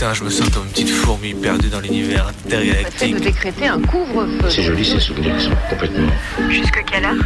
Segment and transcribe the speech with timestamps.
[0.00, 3.16] Putain, je me sens comme une petite fourmi perdue dans l'univers intergalactique.
[3.16, 4.48] de décréter un couvre-feu.
[4.48, 6.10] C'est joli ces souvenirs qui sont complètement.
[6.48, 7.16] Jusque quelle heure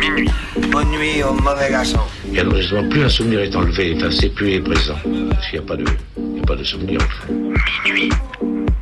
[0.00, 0.28] Minuit.
[0.72, 2.00] Bonne nuit au mauvais garçon.
[2.32, 4.96] Et alors justement, plus un souvenir est enlevé, enfin c'est plus est présent.
[5.30, 5.84] Parce qu'il n'y a pas de.
[6.16, 7.52] Il n'y a pas de souvenir au fond.
[7.84, 8.10] Minuit.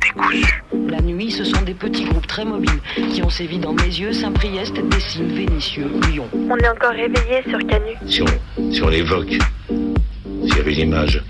[0.01, 0.63] Décousu.
[0.89, 2.81] La nuit, ce sont des petits groupes très mobiles
[3.13, 6.27] qui ont sévi dans mes yeux, Saint-Priest, Dessines, Vénitieux, Lyon.
[6.33, 7.93] On est encore réveillé sur Canu.
[8.07, 9.37] Si on, si on l'évoque,
[9.69, 11.21] s'il y avait une image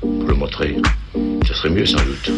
[0.00, 0.78] pour le montrer,
[1.62, 2.30] serait mieux sans doute.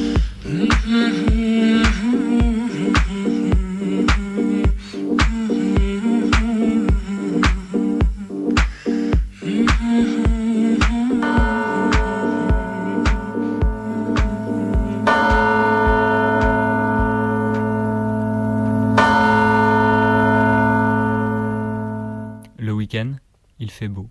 [22.58, 23.12] Le week-end,
[23.58, 24.10] il fait beau.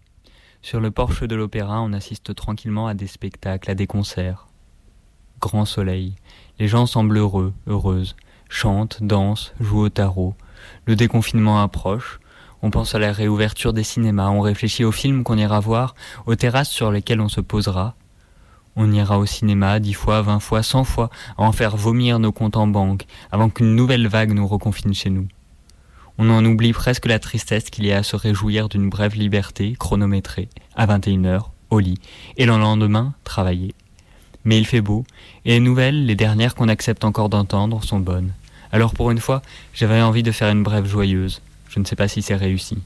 [0.64, 4.48] Sur le porche de l'opéra, on assiste tranquillement à des spectacles, à des concerts.
[5.44, 6.14] Grand soleil.
[6.58, 8.16] Les gens semblent heureux, heureuses.
[8.48, 10.36] Chantent, dansent, jouent au tarot.
[10.86, 12.22] Le déconfinement approche.
[12.62, 14.30] On pense à la réouverture des cinémas.
[14.30, 15.96] On réfléchit aux films qu'on ira voir,
[16.28, 17.96] aux terrasses sur lesquelles on se posera.
[18.78, 22.32] On ira au cinéma dix fois, vingt fois, cent fois, à en faire vomir nos
[22.32, 25.28] comptes en banque, avant qu'une nouvelle vague nous reconfine chez nous.
[26.18, 29.76] On en oublie presque la tristesse qu'il y a à se réjouir d'une brève liberté
[29.78, 30.48] chronométrée,
[30.78, 32.00] à 21h, au lit,
[32.38, 33.76] et le lendemain, travailler.
[34.46, 35.06] Mais il fait beau,
[35.46, 38.32] et les nouvelles, les dernières qu'on accepte encore d'entendre, sont bonnes.
[38.72, 39.42] Alors pour une fois,
[39.74, 41.42] j'avais envie de faire une brève joyeuse.
[41.70, 42.78] Je ne sais pas si c'est réussi.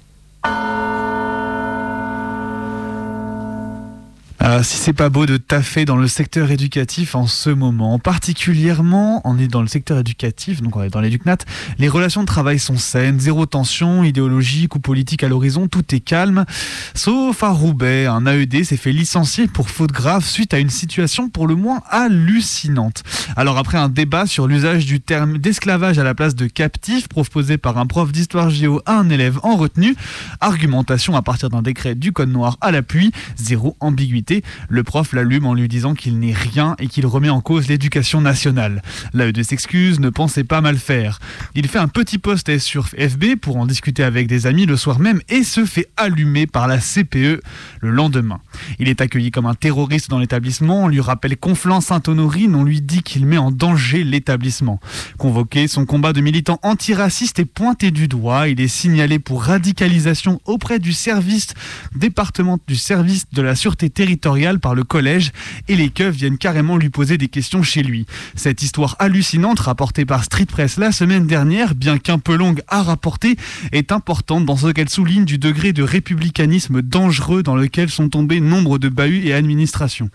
[4.49, 9.19] Ah, si c'est pas beau de taffer dans le secteur éducatif en ce moment, particulièrement
[9.25, 11.39] on est dans le secteur éducatif, donc on est dans l'éducnat,
[11.79, 15.99] les relations de travail sont saines, zéro tension idéologique ou politique à l'horizon, tout est
[15.99, 16.45] calme.
[16.93, 21.27] Sauf à Roubaix, un AED s'est fait licencier pour faute grave suite à une situation
[21.27, 23.03] pour le moins hallucinante.
[23.35, 27.57] Alors après un débat sur l'usage du terme d'esclavage à la place de captif proposé
[27.57, 29.97] par un prof d'histoire géo à un élève en retenue,
[30.39, 34.36] argumentation à partir d'un décret du code noir à l'appui, zéro ambiguïté,
[34.69, 38.21] le prof l'allume en lui disant qu'il n'est rien et qu'il remet en cause l'éducation
[38.21, 38.81] nationale.
[39.13, 41.19] L'AED s'excuse, ne pensait pas mal faire.
[41.55, 44.99] Il fait un petit post sur FB pour en discuter avec des amis le soir
[44.99, 47.41] même et se fait allumer par la CPE
[47.81, 48.39] le lendemain.
[48.79, 53.03] Il est accueilli comme un terroriste dans l'établissement, on lui rappelle Conflans-Sainte-Honorine, on lui dit
[53.03, 54.79] qu'il met en danger l'établissement.
[55.17, 60.39] Convoqué, son combat de militant antiraciste est pointé du doigt, il est signalé pour radicalisation
[60.45, 61.47] auprès du service
[61.95, 64.26] département du service de la sûreté territoriale
[64.61, 65.31] par le collège
[65.69, 68.05] et les keufs viennent carrément lui poser des questions chez lui.
[68.35, 72.83] Cette histoire hallucinante rapportée par Street Press la semaine dernière, bien qu'un peu longue à
[72.83, 73.37] rapporter,
[73.71, 78.41] est importante dans ce qu'elle souligne du degré de républicanisme dangereux dans lequel sont tombés
[78.41, 80.09] nombre de bahuts et administrations.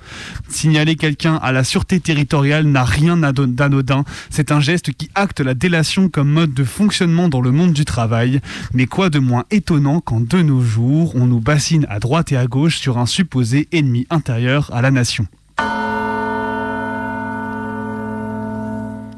[0.51, 5.55] Signaler quelqu'un à la sûreté territoriale n'a rien d'anodin, c'est un geste qui acte la
[5.55, 8.41] délation comme mode de fonctionnement dans le monde du travail.
[8.75, 12.37] Mais quoi de moins étonnant quand de nos jours, on nous bassine à droite et
[12.37, 13.92] à gauche sur un supposé ennemi?
[14.11, 15.27] Intérieur à la nation.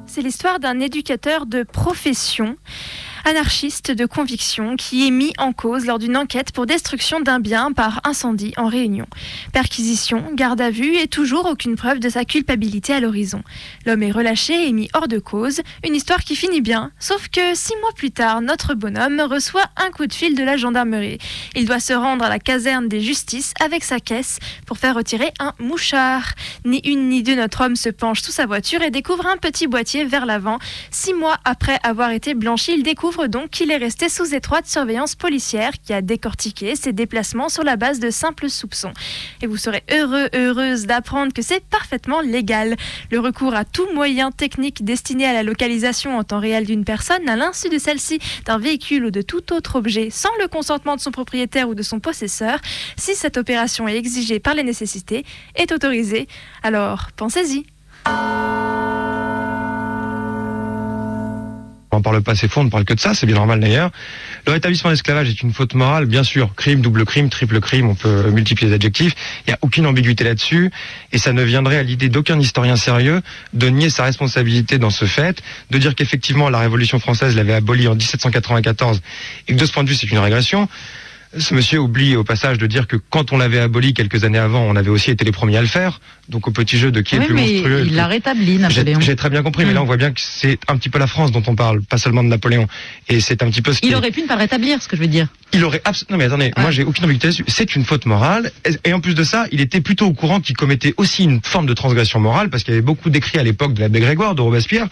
[0.06, 2.56] C'est l'histoire d'un éducateur de profession
[3.24, 7.72] anarchiste de conviction qui est mis en cause lors d'une enquête pour destruction d'un bien
[7.72, 9.06] par incendie en Réunion.
[9.52, 13.42] Perquisition, garde à vue et toujours aucune preuve de sa culpabilité à l'horizon.
[13.86, 17.54] L'homme est relâché et mis hors de cause, une histoire qui finit bien, sauf que
[17.54, 21.18] six mois plus tard, notre bonhomme reçoit un coup de fil de la gendarmerie.
[21.54, 25.32] Il doit se rendre à la caserne des justices avec sa caisse pour faire retirer
[25.40, 26.32] un mouchard.
[26.64, 29.66] Ni une ni deux, notre homme se penche sous sa voiture et découvre un petit
[29.66, 30.58] boîtier vers l'avant.
[30.90, 35.14] Six mois après avoir été blanchi, il découvre donc qu'il est resté sous étroite surveillance
[35.14, 38.92] policière qui a décortiqué ses déplacements sur la base de simples soupçons.
[39.42, 42.76] Et vous serez heureux, heureuse d'apprendre que c'est parfaitement légal.
[43.10, 47.28] Le recours à tout moyen technique destiné à la localisation en temps réel d'une personne,
[47.28, 51.00] à l'insu de celle-ci, d'un véhicule ou de tout autre objet, sans le consentement de
[51.00, 52.58] son propriétaire ou de son possesseur,
[52.96, 55.24] si cette opération est exigée par les nécessités,
[55.54, 56.28] est autorisé.
[56.62, 57.64] Alors, pensez-y.
[61.96, 63.90] On parle pas assez fort, on ne parle que de ça, c'est bien normal d'ailleurs.
[64.46, 66.54] Le rétablissement de l'esclavage est une faute morale, bien sûr.
[66.54, 69.14] Crime, double crime, triple crime, on peut multiplier les adjectifs.
[69.46, 70.70] Il n'y a aucune ambiguïté là-dessus.
[71.12, 75.04] Et ça ne viendrait à l'idée d'aucun historien sérieux de nier sa responsabilité dans ce
[75.04, 79.00] fait, de dire qu'effectivement la Révolution française l'avait aboli en 1794
[79.48, 80.68] et que de ce point de vue c'est une régression.
[81.38, 84.62] Ce monsieur oublie au passage de dire que quand on l'avait aboli quelques années avant,
[84.62, 86.00] on avait aussi été les premiers à le faire.
[86.28, 87.84] Donc au petit jeu de qui est Oui, le plus mais monstrueux.
[87.86, 89.00] il l'a rétabli, Napoléon.
[89.00, 89.74] j'ai très bien compris, mais Mm.
[89.74, 91.98] là on voit bien que c'est un petit peu la France dont on parle, pas
[91.98, 92.66] seulement de Napoléon.
[93.08, 94.80] Et c'est un petit peu ce qui Il est- aurait pu ne pas le rétablir,
[94.80, 95.26] ce que je veux dire.
[95.52, 97.44] il aurait abs- non mais attendez, moi j'ai aucune ambiguïté là-dessus.
[97.48, 100.40] C'est une faute morale et- et en plus de ça, il était plutôt au courant
[100.40, 103.42] qu'il commettait aussi une forme de transgression morale parce qu'il y avait beaucoup d'écrits à
[103.42, 104.86] l'époque de l'abbé Grégoire de Robespierre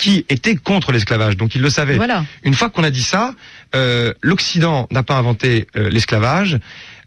[0.00, 1.36] qui étaient contre l'esclavage.
[1.36, 1.96] Donc il le savait.
[1.96, 2.24] Voilà.
[2.42, 3.34] Une fois qu'on a dit ça,
[3.74, 6.58] euh, l'Occident n'a pas inventé euh, l'esclavage.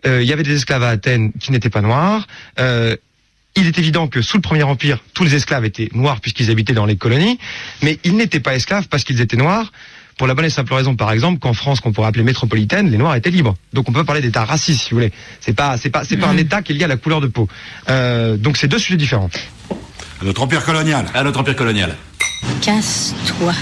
[0.05, 2.27] Euh, Il y avait des esclaves à Athènes qui n'étaient pas noirs.
[2.59, 2.95] Euh,
[3.55, 6.73] il est évident que sous le Premier Empire, tous les esclaves étaient noirs puisqu'ils habitaient
[6.73, 7.39] dans les colonies,
[7.81, 9.71] mais ils n'étaient pas esclaves parce qu'ils étaient noirs.
[10.17, 12.97] Pour la bonne et simple raison, par exemple, qu'en France, qu'on pourrait appeler métropolitaine, les
[12.97, 13.55] Noirs étaient libres.
[13.73, 15.11] Donc on peut parler d'état raciste, si vous voulez.
[15.39, 17.25] C'est pas, c'est pas, c'est pas un état qui est lié à la couleur de
[17.25, 17.47] peau.
[17.89, 19.31] Euh, donc c'est deux sujets différents.
[20.21, 21.05] À notre empire colonial.
[21.15, 21.95] À notre empire colonial.
[22.61, 23.53] Casse-toi.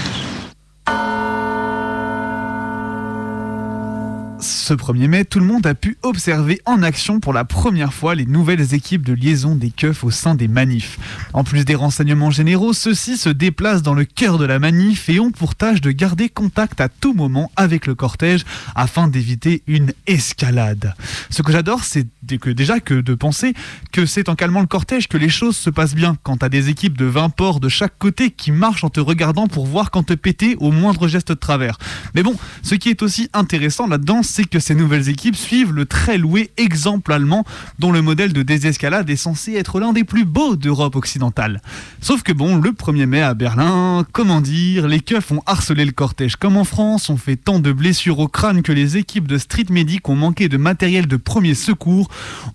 [4.72, 8.14] Ce 1er mai, tout le monde a pu observer en action pour la première fois
[8.14, 10.98] les nouvelles équipes de liaison des keufs au sein des manifs.
[11.34, 15.20] En plus des renseignements généraux, ceux-ci se déplacent dans le cœur de la manif et
[15.20, 19.92] ont pour tâche de garder contact à tout moment avec le cortège afin d'éviter une
[20.06, 20.94] escalade.
[21.28, 22.06] Ce que j'adore, c'est
[22.40, 23.52] que déjà que de penser
[23.92, 26.16] que c'est en calmant le cortège que les choses se passent bien.
[26.22, 29.48] Quand t'as des équipes de 20 porcs de chaque côté qui marchent en te regardant
[29.48, 31.76] pour voir quand te péter au moindre geste de travers.
[32.14, 35.84] Mais bon, ce qui est aussi intéressant là-dedans, c'est que ces nouvelles équipes suivent le
[35.84, 37.44] très loué exemple allemand
[37.78, 41.60] dont le modèle de désescalade est censé être l'un des plus beaux d'Europe occidentale.
[42.00, 45.92] Sauf que bon, le 1er mai à Berlin, comment dire, les keufs ont harcelé le
[45.92, 49.36] cortège comme en France, ont fait tant de blessures au crâne que les équipes de
[49.36, 52.08] street medic ont manqué de matériel de premier secours,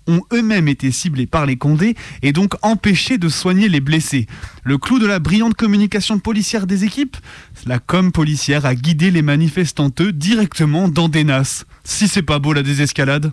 [0.06, 4.26] ont eux-mêmes été ciblés par les condés et donc empêchés de soigner les blessés.
[4.68, 7.16] Le clou de la brillante communication policière des équipes
[7.64, 11.64] La com policière a guidé les manifestanteux directement dans des nasses.
[11.84, 13.32] Si c'est pas beau la désescalade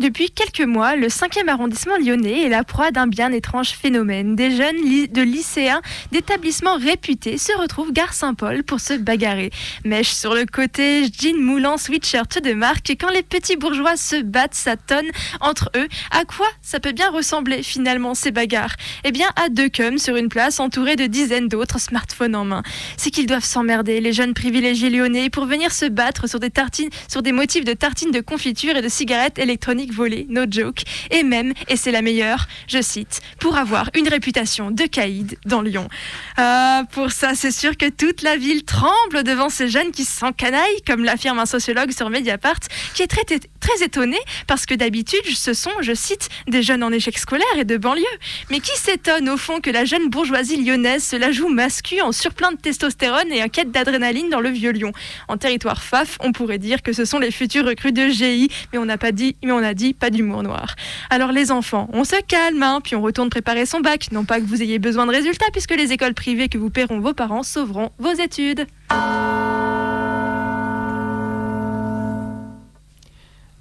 [0.00, 4.34] Depuis quelques mois, le 5e arrondissement lyonnais est la proie d'un bien étrange phénomène.
[4.34, 4.78] Des jeunes
[5.12, 9.50] de lycéens d'établissements réputés se retrouvent gare Saint-Paul pour se bagarrer.
[9.84, 14.22] Mèche sur le côté, jean moulant, sweatshirt de marque, et quand les petits bourgeois se
[14.22, 15.10] battent, s'attonnent
[15.42, 18.76] entre eux, à quoi ça peut bien ressembler finalement ces bagarres?
[19.04, 22.62] Eh bien à deux cums sur une place entourée de dizaines d'autres smartphones en main.
[22.96, 26.88] C'est qu'ils doivent s'emmerder, les jeunes privilégiés lyonnais, pour venir se battre sur des tartines,
[27.06, 31.22] sur des motifs de tartines de confiture et de cigarettes électroniques volées, no joke, et
[31.22, 35.88] même, et c'est la meilleure, je cite, pour avoir une réputation de caïd dans Lyon.
[36.36, 40.82] Ah, pour ça, c'est sûr que toute la ville tremble devant ces jeunes qui s'encanaillent,
[40.86, 42.60] comme l'affirme un sociologue sur Mediapart,
[42.94, 46.92] qui est très, très étonné parce que d'habitude, ce sont, je cite, des jeunes en
[46.92, 48.04] échec scolaire et de banlieue.
[48.50, 52.12] Mais qui s'étonne au fond que la jeune bourgeoisie lyonnaise se la joue mascu en
[52.12, 54.92] surplein de testostérone et en quête d'adrénaline dans le vieux Lyon
[55.28, 58.78] En territoire FAF, on pourrait dire que ce sont les futurs recrues de GI, mais
[58.78, 60.74] on n'a pas dit, mais on a dit pas d'humour noir.
[61.10, 64.08] Alors les enfants, on se calme, hein, puis on retourne préparer son bac.
[64.12, 67.00] Non pas que vous ayez besoin de résultats, puisque les écoles privées que vous paieront
[67.00, 68.66] vos parents sauveront vos études.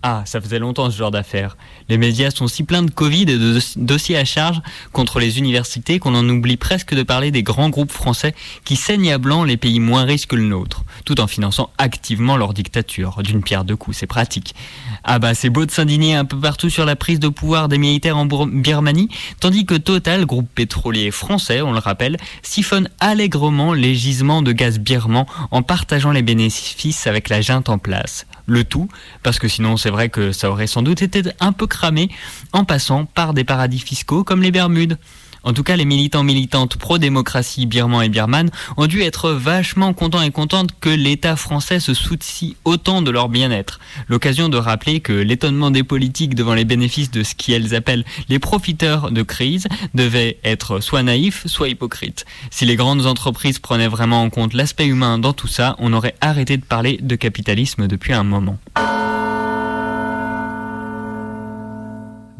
[0.01, 1.57] Ah, ça faisait longtemps ce genre d'affaires.
[1.89, 4.61] Les médias sont si pleins de Covid et de dos- dossiers à charge
[4.93, 9.11] contre les universités qu'on en oublie presque de parler des grands groupes français qui saignent
[9.11, 13.21] à blanc les pays moins riches que le nôtre, tout en finançant activement leur dictature.
[13.23, 14.55] D'une pierre deux coups, c'est pratique.
[15.03, 17.77] Ah bah c'est beau de s'indigner un peu partout sur la prise de pouvoir des
[17.77, 19.09] militaires en Birmanie,
[19.41, 24.79] tandis que Total, groupe pétrolier français, on le rappelle, siphonne allègrement les gisements de gaz
[24.79, 28.25] birman en partageant les bénéfices avec la junte en place.
[28.49, 28.89] Le tout,
[29.21, 32.09] parce que sinon c'est vrai que ça aurait sans doute été un peu cramé
[32.51, 34.97] en passant par des paradis fiscaux comme les Bermudes.
[35.43, 40.21] En tout cas, les militants militantes pro-démocratie birman et birmanes ont dû être vachement contents
[40.21, 43.79] et contentes que l'État français se soucie autant de leur bien-être.
[44.07, 48.39] L'occasion de rappeler que l'étonnement des politiques devant les bénéfices de ce qu'elles appellent les
[48.39, 52.25] profiteurs de crise devait être soit naïf, soit hypocrite.
[52.51, 56.15] Si les grandes entreprises prenaient vraiment en compte l'aspect humain dans tout ça, on aurait
[56.21, 58.57] arrêté de parler de capitalisme depuis un moment.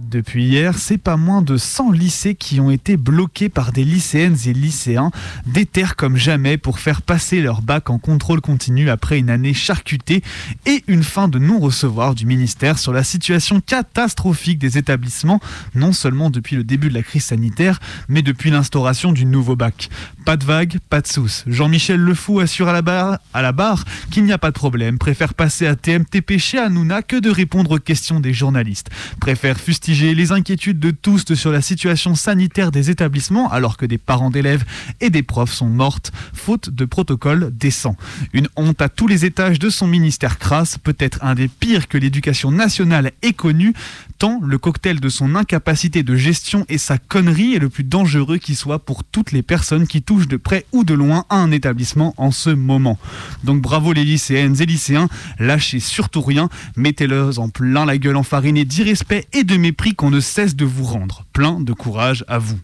[0.10, 4.38] Depuis hier, c'est pas moins de 100 lycées qui ont été bloqués par des lycéennes
[4.48, 5.12] et lycéens,
[5.46, 10.24] déter comme jamais pour faire passer leur bac en contrôle continu après une année charcutée
[10.66, 15.40] et une fin de non-recevoir du ministère sur la situation catastrophique des établissements,
[15.76, 19.90] non seulement depuis le début de la crise sanitaire, mais depuis l'instauration du nouveau bac.
[20.26, 21.44] Pas de vague, pas de souce.
[21.46, 24.56] Jean-Michel Le Fou assure à la barre, à la barre qu'il n'y a pas de
[24.56, 28.90] problème, préfère passer à TMTP chez Hanouna que de répondre aux questions des journalistes,
[29.20, 33.86] préfère fustiger mitigées, les inquiétudes de tous sur la situation sanitaire des établissements, alors que
[33.86, 34.64] des parents d'élèves
[35.02, 37.96] et des profs sont mortes, faute de protocole décent.
[38.34, 41.98] Une honte à tous les étages de son ministère crasse, peut-être un des pires que
[41.98, 43.74] l'éducation nationale ait connu,
[44.18, 48.38] tant le cocktail de son incapacité de gestion et sa connerie est le plus dangereux
[48.38, 51.52] qui soit pour toutes les personnes qui touchent de près ou de loin à un
[51.52, 52.98] établissement en ce moment.
[53.44, 58.66] Donc bravo les lycéennes et lycéens, lâchez surtout rien, mettez-leur en plein la gueule enfarinée
[58.66, 61.26] d'irrespect et de mépris qu'on ne cesse de vous rendre.
[61.34, 62.60] Plein de courage à vous.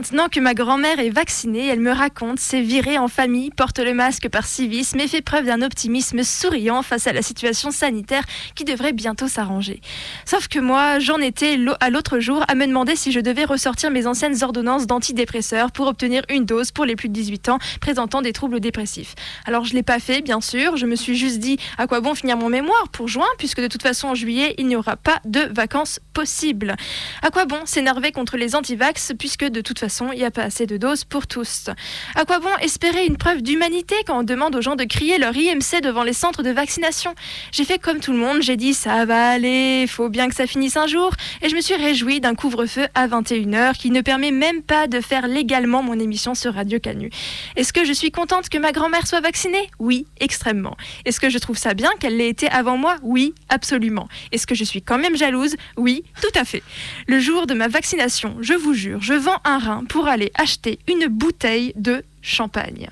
[0.00, 3.92] Maintenant que ma grand-mère est vaccinée, elle me raconte s'est virée en famille, porte le
[3.92, 8.22] masque par civisme et fait preuve d'un optimisme souriant face à la situation sanitaire
[8.54, 9.82] qui devrait bientôt s'arranger.
[10.24, 13.90] Sauf que moi, j'en étais à l'autre jour à me demander si je devais ressortir
[13.90, 18.22] mes anciennes ordonnances d'antidépresseurs pour obtenir une dose pour les plus de 18 ans présentant
[18.22, 19.14] des troubles dépressifs.
[19.44, 22.14] Alors je l'ai pas fait, bien sûr, je me suis juste dit à quoi bon
[22.14, 25.20] finir mon mémoire pour juin, puisque de toute façon en juillet, il n'y aura pas
[25.26, 26.74] de vacances possibles.
[27.20, 30.44] À quoi bon s'énerver contre les antivax, puisque de toute façon, il n'y a pas
[30.44, 31.66] assez de doses pour tous.
[32.14, 35.36] À quoi bon espérer une preuve d'humanité quand on demande aux gens de crier leur
[35.36, 37.14] IMC devant les centres de vaccination?
[37.52, 40.46] J'ai fait comme tout le monde, j'ai dit ça va aller, faut bien que ça
[40.46, 44.30] finisse un jour, et je me suis réjouie d'un couvre-feu à 21h qui ne permet
[44.30, 47.10] même pas de faire légalement mon émission sur Radio Canu.
[47.56, 49.70] Est-ce que je suis contente que ma grand-mère soit vaccinée?
[49.78, 50.76] Oui, extrêmement.
[51.04, 52.96] Est-ce que je trouve ça bien qu'elle l'ait été avant moi?
[53.02, 54.08] Oui, absolument.
[54.32, 55.56] Est-ce que je suis quand même jalouse?
[55.76, 56.62] Oui, tout à fait.
[57.06, 61.06] Le jour de ma vaccination, je vous jure, je vends un pour aller acheter une
[61.06, 62.88] bouteille de champagne.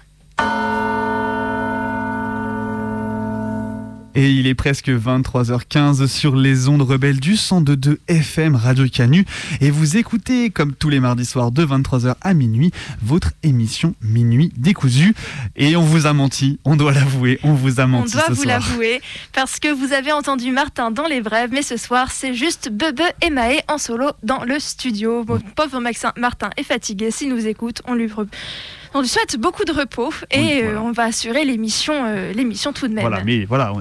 [4.18, 9.24] Et il est presque 23h15 sur les ondes rebelles du 102.2 FM Radio Canu.
[9.60, 14.52] Et vous écoutez, comme tous les mardis soirs de 23h à minuit, votre émission Minuit
[14.56, 15.14] décousu.
[15.54, 18.16] Et on vous a menti, on doit l'avouer, on vous a menti.
[18.16, 19.00] On doit vous l'avouer,
[19.32, 23.02] parce que vous avez entendu Martin dans les brèves, mais ce soir, c'est juste Bebe
[23.22, 25.24] et Maë en solo dans le studio.
[25.54, 27.12] Pauvre Maxin Martin est fatigué.
[27.12, 28.08] S'il nous écoute, on lui
[28.94, 32.88] on lui souhaite beaucoup de repos et euh, on va assurer l'émission, euh, l'émission tout
[32.88, 33.06] de même.
[33.06, 33.72] Voilà, mais voilà.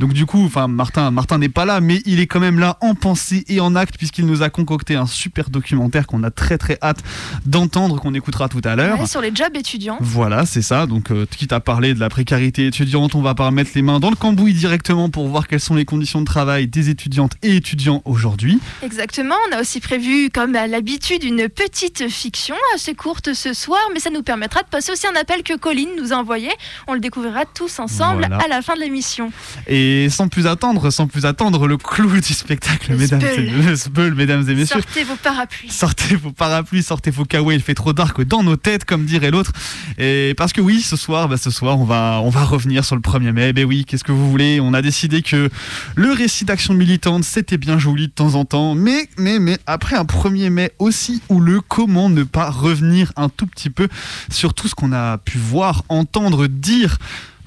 [0.00, 2.78] Donc du coup, enfin Martin, Martin n'est pas là, mais il est quand même là
[2.80, 6.58] en pensée et en acte puisqu'il nous a concocté un super documentaire qu'on a très
[6.58, 7.02] très hâte
[7.44, 9.06] d'entendre, qu'on écoutera tout à l'heure.
[9.06, 9.98] sur les jobs étudiants.
[10.00, 10.86] Voilà, c'est ça.
[10.86, 14.00] Donc euh, quitte à parler de la précarité étudiante, on va pas mettre les mains
[14.00, 17.56] dans le cambouis directement pour voir quelles sont les conditions de travail des étudiantes et
[17.56, 18.58] étudiants aujourd'hui.
[18.82, 19.34] Exactement.
[19.48, 24.00] On a aussi prévu, comme à l'habitude, une petite fiction assez courte ce soir, mais
[24.00, 26.50] ça nous permettra de passer aussi un appel que Colline nous a envoyé.
[26.86, 29.32] On le découvrira tous ensemble à la fin de l'émission.
[29.66, 34.54] Et sans plus attendre, sans plus attendre, le clou du spectacle, mesdames, et, mesdames et
[34.54, 34.80] messieurs.
[34.80, 35.70] Sortez vos parapluies.
[35.70, 39.30] Sortez vos parapluies, sortez vos kawaii, il fait trop dark dans nos têtes, comme dirait
[39.30, 39.52] l'autre.
[39.98, 42.96] Et parce que oui, ce soir, bah, ce soir, on va, on va revenir sur
[42.96, 43.52] le 1er mai.
[43.52, 44.60] Ben oui, qu'est-ce que vous voulez?
[44.60, 45.48] On a décidé que
[45.94, 49.96] le récit d'action militante, c'était bien joli de temps en temps, mais, mais, mais après
[49.96, 53.88] un 1er mai aussi le comment ne pas revenir un tout petit peu
[54.30, 56.98] sur tout ce qu'on a pu voir, entendre, dire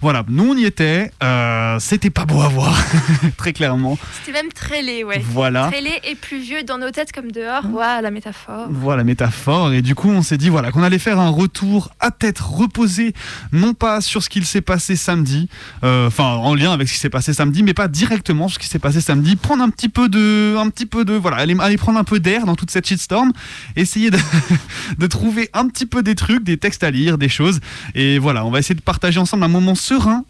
[0.01, 1.11] voilà, nous on y était.
[1.21, 2.77] Euh, c'était pas beau à voir,
[3.37, 3.97] très clairement.
[4.13, 5.21] C'était même très laid, ouais.
[5.23, 5.67] Voilà.
[5.67, 7.63] Très laid et pluvieux dans nos têtes comme dehors.
[7.69, 8.67] Voilà la métaphore.
[8.69, 9.73] Voilà la métaphore.
[9.73, 13.13] Et du coup, on s'est dit voilà qu'on allait faire un retour à tête reposée,
[13.51, 15.49] non pas sur ce qu'il s'est passé samedi,
[15.83, 18.59] euh, enfin en lien avec ce qui s'est passé samedi, mais pas directement sur ce
[18.59, 19.35] qui s'est passé samedi.
[19.35, 22.19] Prendre un petit peu de, un petit peu de, voilà, aller, aller prendre un peu
[22.19, 23.33] d'air dans toute cette shitstorm,
[23.75, 24.19] essayer de,
[24.97, 27.59] de trouver un petit peu des trucs, des textes à lire, des choses.
[27.95, 30.23] Et voilà, on va essayer de partager ensemble un moment serein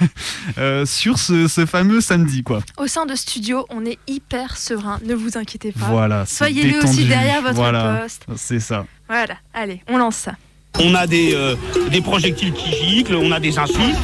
[0.58, 2.44] euh, sur ce, fameux samedi.
[2.44, 2.60] Quoi.
[2.76, 5.86] Au sein de studio, on est hyper serein, ne vous inquiétez pas.
[5.86, 8.24] Voilà, Soyez-le aussi derrière votre voilà, poste.
[8.36, 8.86] C'est ça.
[9.08, 10.32] Voilà, allez, on lance ça.
[10.78, 11.56] On a des, euh,
[11.90, 13.98] des projectiles qui giclent, on a des insultes.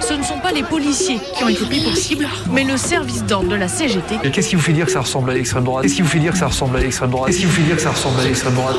[0.00, 3.24] Ce ne sont pas les policiers qui ont été pris pour cible, mais le service
[3.24, 4.18] d'ordre de la CGT.
[4.22, 5.82] Et qu'est-ce qui vous fait dire que ça ressemble à l'extrême droite?
[5.82, 7.26] Qu'est-ce qui vous fait dire que ça ressemble à l'extrême droite?
[7.26, 8.76] Qu'est-ce qui vous fait dire que ça ressemble à l'extrême droite?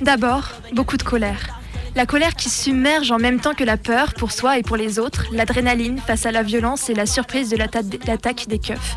[0.00, 1.60] D'abord, beaucoup de colère.
[1.94, 4.98] La colère qui submerge en même temps que la peur pour soi et pour les
[4.98, 8.96] autres, l'adrénaline face à la violence et la surprise de l'attaque des keufs.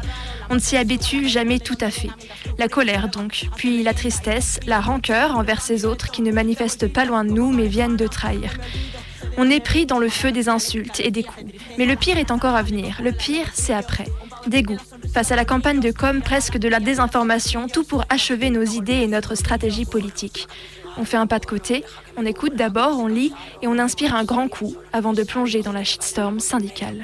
[0.50, 2.12] On ne s'y habitue jamais tout à fait.
[2.58, 7.04] La colère donc, puis la tristesse, la rancœur envers ces autres qui ne manifestent pas
[7.04, 8.52] loin de nous mais viennent de trahir.
[9.38, 11.46] On est pris dans le feu des insultes et des coups.
[11.78, 13.00] Mais le pire est encore à venir.
[13.04, 14.06] Le pire, c'est après.
[14.48, 14.78] Dégoût.
[15.14, 18.94] Face à la campagne de com, presque de la désinformation, tout pour achever nos idées
[18.94, 20.48] et notre stratégie politique.
[20.98, 21.84] On fait un pas de côté,
[22.18, 25.72] on écoute d'abord, on lit et on inspire un grand coup avant de plonger dans
[25.72, 27.04] la shitstorm syndicale.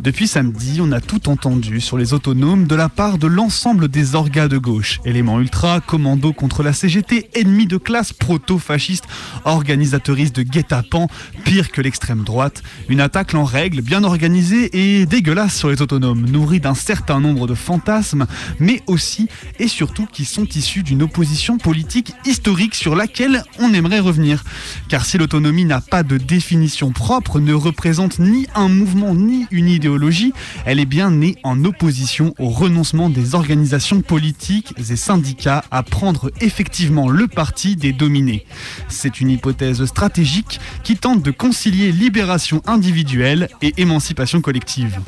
[0.00, 4.14] Depuis samedi, on a tout entendu sur les autonomes de la part de l'ensemble des
[4.14, 5.00] orgas de gauche.
[5.04, 9.04] Éléments ultra, commando contre la CGT, ennemis de classe, proto-fasciste,
[9.44, 11.06] organisatrice de guet-apens,
[11.44, 12.62] pire que l'extrême droite.
[12.88, 13.00] Une
[13.34, 18.26] en règle, bien organisée et dégueulasse sur les autonomes, nourrie d'un certain nombre de fantasmes,
[18.58, 19.28] mais aussi
[19.58, 24.44] et surtout qui sont issus d'une opposition politique historique sur laquelle on aimerait revenir.
[24.88, 29.68] Car si l'autonomie n'a pas de définition propre, ne représente ni un mouvement ni une
[29.68, 30.32] idéologie,
[30.64, 36.30] elle est bien née en opposition au renoncement des organisations politiques et syndicats à prendre
[36.40, 38.46] effectivement le parti des dominés.
[38.88, 43.01] C'est une hypothèse stratégique qui tente de concilier libération individuelle
[43.62, 44.98] et émancipation collective.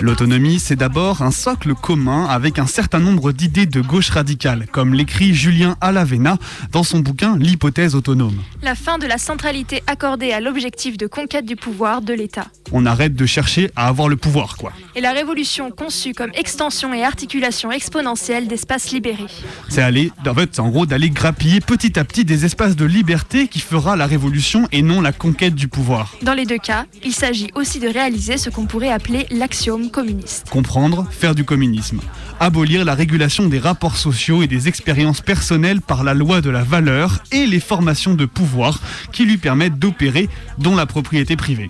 [0.00, 4.94] L'autonomie, c'est d'abord un socle commun avec un certain nombre d'idées de gauche radicale, comme
[4.94, 6.36] l'écrit Julien Alavena
[6.72, 8.40] dans son bouquin L'hypothèse autonome.
[8.62, 12.46] La fin de la centralité accordée à l'objectif de conquête du pouvoir de l'État.
[12.72, 14.72] On arrête de chercher à avoir le pouvoir, quoi.
[14.96, 18.48] Et la révolution conçue comme extension et articulation exponentielle
[18.90, 19.26] libérés.
[19.68, 23.48] C'est aller, en fait, en gros, d'aller grappiller petit à petit des espaces de liberté
[23.48, 26.14] qui fera la révolution et non la conquête du pouvoir.
[26.22, 30.48] Dans les deux cas, il s'agit aussi de réaliser ce qu'on pourrait appeler l'axiome communiste.
[30.50, 32.00] Comprendre, faire du communisme.
[32.40, 36.62] Abolir la régulation des rapports sociaux et des expériences personnelles par la loi de la
[36.62, 38.80] valeur et les formations de pouvoir
[39.12, 40.28] qui lui permettent d'opérer,
[40.58, 41.68] dont la propriété privée.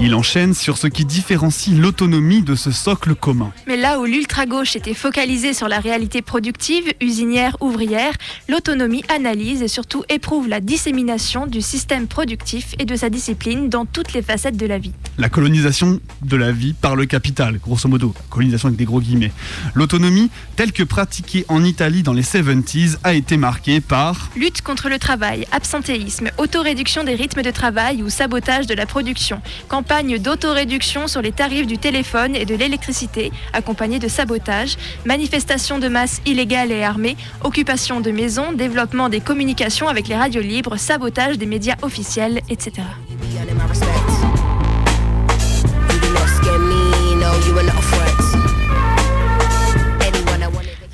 [0.00, 3.52] Il enchaîne sur ce qui différencie l'autonomie de ce socle commun.
[3.66, 8.12] Mais là où l'ultra-gauche était focalisée sur la réalité productive, usinière, ouvrière,
[8.48, 13.86] l'autonomie analyse et surtout éprouve la dissémination du système productif et de sa discipline dans
[13.86, 14.92] toutes les facettes de la vie.
[15.18, 18.14] La colonisation de la vie par le capital, grosso modo.
[18.30, 19.32] Colonisation avec des gros guillemets.
[19.74, 24.88] L'autonomie, telle que pratiquée en Italie dans les 70s, a été marquée par lutte contre
[24.88, 31.06] le travail, absentéisme, autoréduction des rythmes de travail ou sabotage de la production, campagne d'autoréduction
[31.08, 36.72] sur les tarifs du téléphone et de l'électricité, accompagnée de sabotage, manifestations de masse illégales
[36.72, 41.76] et armées, occupation de maisons, développement des communications avec les radios libres, sabotage des médias
[41.82, 42.82] officiels, etc.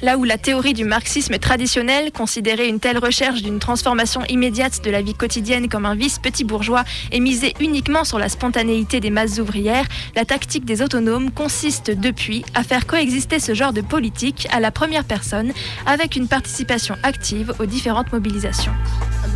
[0.05, 4.91] Là où la théorie du marxisme traditionnel considérait une telle recherche d'une transformation immédiate de
[4.91, 9.09] la vie quotidienne comme un vice petit bourgeois et misait uniquement sur la spontanéité des
[9.09, 14.47] masses ouvrières, la tactique des autonomes consiste depuis à faire coexister ce genre de politique
[14.53, 15.55] à la première personne
[15.87, 18.75] avec une participation active aux différentes mobilisations.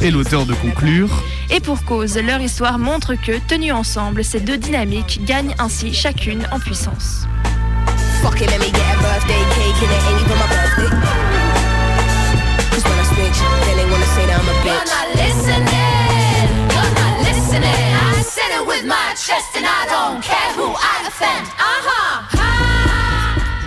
[0.02, 1.08] Et l'auteur de conclure
[1.50, 6.46] Et pour cause, leur histoire montre que, tenues ensemble, ces deux dynamiques gagnent ainsi chacune
[6.52, 7.26] en puissance.
[8.22, 10.90] Fuck it, let me get a birthday cake and it ain't even my birthday.
[12.74, 14.74] Cause when I switch, then they wanna say that I'm a bitch.
[14.74, 17.82] You're not listening, you're not listening.
[17.94, 21.46] I said it with my chest and I don't care who I offend.
[21.58, 22.38] Uh -huh.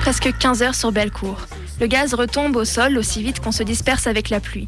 [0.03, 1.37] Presque 15 heures sur Bellecour.
[1.81, 4.67] Le gaz retombe au sol aussi vite qu'on se disperse avec la pluie.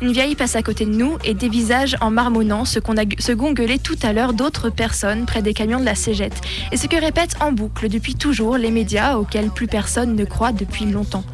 [0.00, 3.32] Une vieille passe à côté de nous et dévisage en marmonnant ce qu'on a ce
[3.78, 7.34] tout à l'heure d'autres personnes près des camions de la Cégette et ce que répètent
[7.40, 11.24] en boucle depuis toujours les médias auxquels plus personne ne croit depuis longtemps.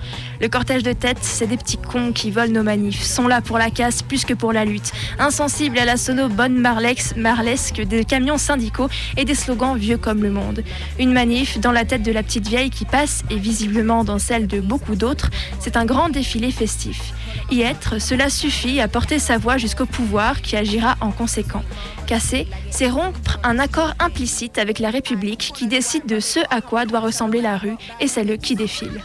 [0.41, 3.59] Le cortège de tête, c'est des petits cons qui volent nos manifs, sont là pour
[3.59, 8.05] la casse plus que pour la lutte, insensibles à la sono bonne marlex, marlesque des
[8.05, 10.63] camions syndicaux et des slogans vieux comme le monde.
[10.99, 14.47] Une manif dans la tête de la petite vieille qui passe et visiblement dans celle
[14.47, 15.18] de beaucoup d'autres,
[15.61, 17.13] c'est un grand défilé festif.
[17.51, 21.63] Y être, cela suffit à porter sa voix jusqu'au pouvoir qui agira en conséquent.
[22.07, 26.85] Casser, c'est rompre un accord implicite avec la République qui décide de ce à quoi
[26.85, 29.03] doit ressembler la rue et celle qui défile.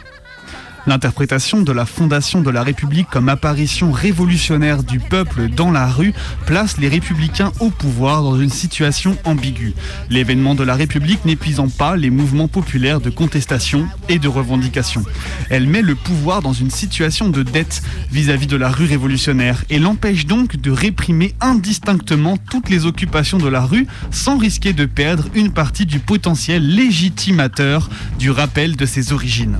[0.86, 6.12] L'interprétation de la fondation de la République comme apparition révolutionnaire du peuple dans la rue
[6.44, 9.74] place les républicains au pouvoir dans une situation ambiguë.
[10.10, 15.04] L'événement de la République n'épuisant pas les mouvements populaires de contestation et de revendication.
[15.48, 19.78] Elle met le pouvoir dans une situation de dette vis-à-vis de la rue révolutionnaire et
[19.78, 25.24] l'empêche donc de réprimer indistinctement toutes les occupations de la rue sans risquer de perdre
[25.34, 29.58] une partie du potentiel légitimateur du rappel de ses origines.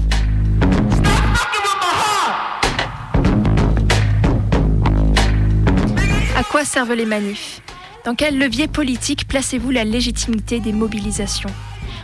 [6.64, 7.60] Servent les manifs
[8.04, 11.50] Dans quel levier politique placez-vous la légitimité des mobilisations?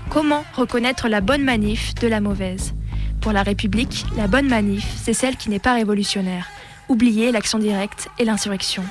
[0.09, 2.75] Comment reconnaître la bonne manif de la mauvaise?
[3.21, 6.49] Pour la République, la bonne manif, c'est celle qui n'est pas révolutionnaire.
[6.89, 8.83] Oubliez l'action directe et l'insurrection.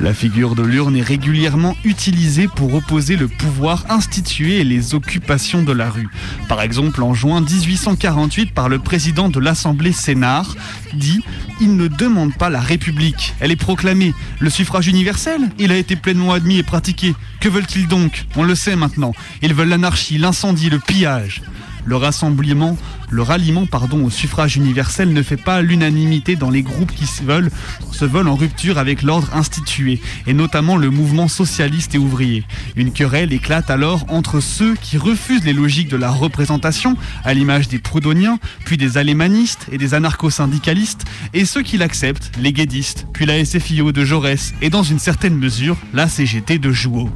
[0.00, 5.62] La figure de l'urne est régulièrement utilisée pour opposer le pouvoir institué et les occupations
[5.62, 6.08] de la rue.
[6.48, 10.56] Par exemple, en juin 1848, par le président de l'Assemblée Sénard,
[10.94, 11.22] dit
[11.60, 13.34] Il ne demande pas la République.
[13.38, 14.14] Elle est proclamée.
[14.40, 17.14] Le suffrage universel Il a été pleinement admis et pratiqué.
[17.40, 18.24] Que veulent-ils donc?
[18.34, 19.12] On le sait maintenant.
[19.42, 21.40] Ils veulent l'anarchie, l'incendie, le pillage.
[21.86, 22.76] Le rassemblement,
[23.10, 27.22] le ralliement pardon, au suffrage universel ne fait pas l'unanimité dans les groupes qui se
[27.22, 27.50] veulent,
[27.92, 32.44] se veulent en rupture avec l'ordre institué, et notamment le mouvement socialiste et ouvrier.
[32.76, 37.68] Une querelle éclate alors entre ceux qui refusent les logiques de la représentation, à l'image
[37.68, 43.26] des proudhoniens, puis des alémanistes et des anarcho-syndicalistes, et ceux qui l'acceptent, les guédistes, puis
[43.26, 47.10] la SFIO de Jaurès, et dans une certaine mesure, la CGT de Jouot.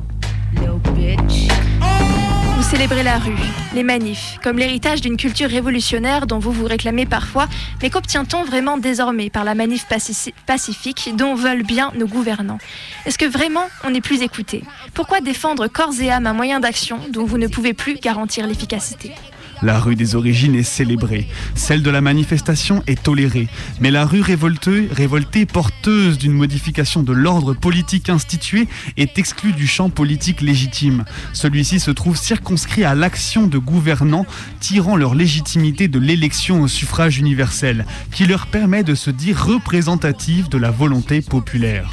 [2.70, 3.33] Célébrez la rue,
[3.74, 7.48] les manifs, comme l'héritage d'une culture révolutionnaire dont vous vous réclamez parfois,
[7.81, 12.59] mais qu'obtient-on vraiment désormais par la manif paci- pacifique dont veulent bien nos gouvernants?
[13.07, 14.64] Est-ce que vraiment on n'est plus écouté?
[14.92, 19.14] Pourquoi défendre corps et âme un moyen d'action dont vous ne pouvez plus garantir l'efficacité?
[19.62, 23.49] La rue des origines est célébrée, celle de la manifestation est tolérée,
[23.81, 29.66] mais la rue révoltée, révoltée porteuse d'une modification de l'ordre politique institué est exclue du
[29.66, 31.05] champ politique légitime.
[31.33, 34.27] Celui-ci se trouve circonscrit à l'action de gouvernants
[34.61, 40.49] tirant leur légitimité de l'élection au suffrage universel, qui leur permet de se dire représentatifs
[40.49, 41.90] de la volonté populaire.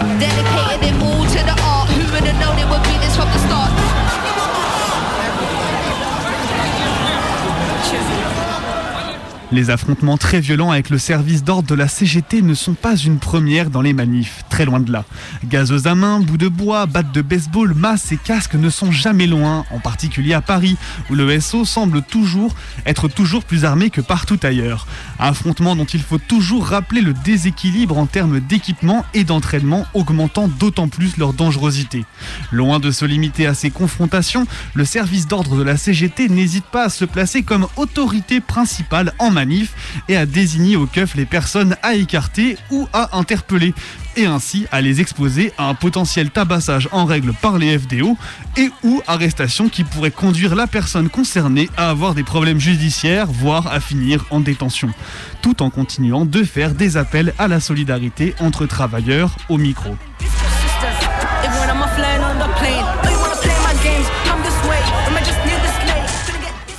[0.00, 1.88] Dedicated it all to the art.
[1.90, 3.09] Who would have known it would be this
[9.52, 13.18] Les affrontements très violents avec le service d'ordre de la CGT ne sont pas une
[13.18, 15.04] première dans les manifs, très loin de là.
[15.44, 19.26] Gazeuses à main, bouts de bois, battes de baseball, masses et casques ne sont jamais
[19.26, 20.76] loin, en particulier à Paris,
[21.10, 22.54] où le SO semble toujours
[22.86, 24.86] être toujours plus armé que partout ailleurs.
[25.18, 30.86] Affrontements dont il faut toujours rappeler le déséquilibre en termes d'équipement et d'entraînement, augmentant d'autant
[30.86, 32.04] plus leur dangerosité.
[32.52, 36.84] Loin de se limiter à ces confrontations, le service d'ordre de la CGT n'hésite pas
[36.84, 39.39] à se placer comme autorité principale en
[40.08, 43.74] et à désigner au keuf les personnes à écarter ou à interpeller
[44.16, 48.16] et ainsi à les exposer à un potentiel tabassage en règle par les FDO
[48.56, 53.68] et ou arrestation qui pourrait conduire la personne concernée à avoir des problèmes judiciaires, voire
[53.68, 54.90] à finir en détention,
[55.42, 59.96] tout en continuant de faire des appels à la solidarité entre travailleurs au micro.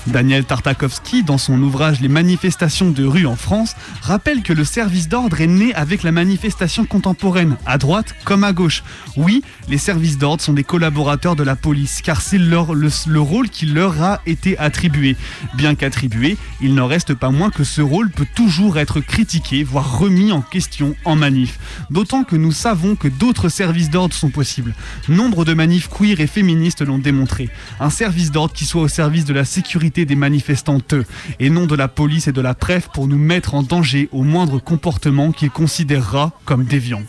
[0.07, 5.07] Daniel Tartakovsky, dans son ouvrage Les manifestations de rue en France, rappelle que le service
[5.07, 8.83] d'ordre est né avec la manifestation contemporaine, à droite comme à gauche.
[9.15, 13.65] Oui, les services d'ordre sont des collaborateurs de la police, car c'est le rôle qui
[13.67, 15.15] leur a été attribué.
[15.55, 19.99] Bien qu'attribué, il n'en reste pas moins que ce rôle peut toujours être critiqué, voire
[19.99, 21.59] remis en question en manif.
[21.89, 24.73] D'autant que nous savons que d'autres services d'ordre sont possibles.
[25.09, 27.49] Nombre de manifs queer et féministes l'ont démontré.
[27.79, 30.95] Un service d'ordre qui soit au service de la sécurité des manifestantes
[31.39, 34.23] et non de la police et de la préf pour nous mettre en danger au
[34.23, 37.01] moindre comportement qu'il considérera comme déviant.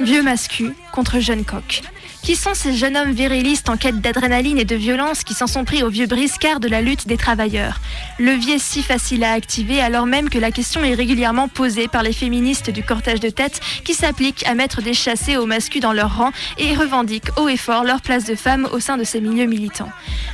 [0.00, 1.82] Vieux mascu contre jeune coq.
[2.22, 5.64] Qui sont ces jeunes hommes virilistes en quête d'adrénaline et de violence qui s'en sont
[5.64, 7.80] pris au vieux briscard de la lutte des travailleurs?
[8.18, 12.12] Levier si facile à activer alors même que la question est régulièrement posée par les
[12.12, 16.18] féministes du cortège de tête qui s'appliquent à mettre des chassés aux mascus dans leur
[16.18, 19.46] rang et revendiquent haut et fort leur place de femme au sein de ces milieux
[19.46, 19.90] militants.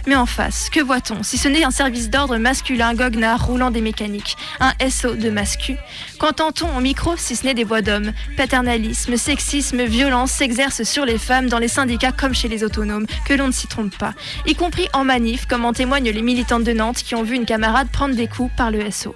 [0.06, 3.82] Mais en face, que voit-on si ce n'est un service d'ordre masculin goguenard roulant des
[3.82, 5.76] mécaniques, un SO de mascu?
[6.18, 8.12] Qu'entend-on au micro si ce n'est des voix d'hommes?
[8.36, 13.34] Paternalisme, sexisme, violence s'exercent sur les femmes dans les syndicats comme chez les autonomes, que
[13.34, 14.14] l'on ne s'y trompe pas,
[14.46, 17.44] y compris en manif, comme en témoignent les militantes de Nantes qui ont vu une
[17.44, 19.14] camarade prendre des coups par le SO.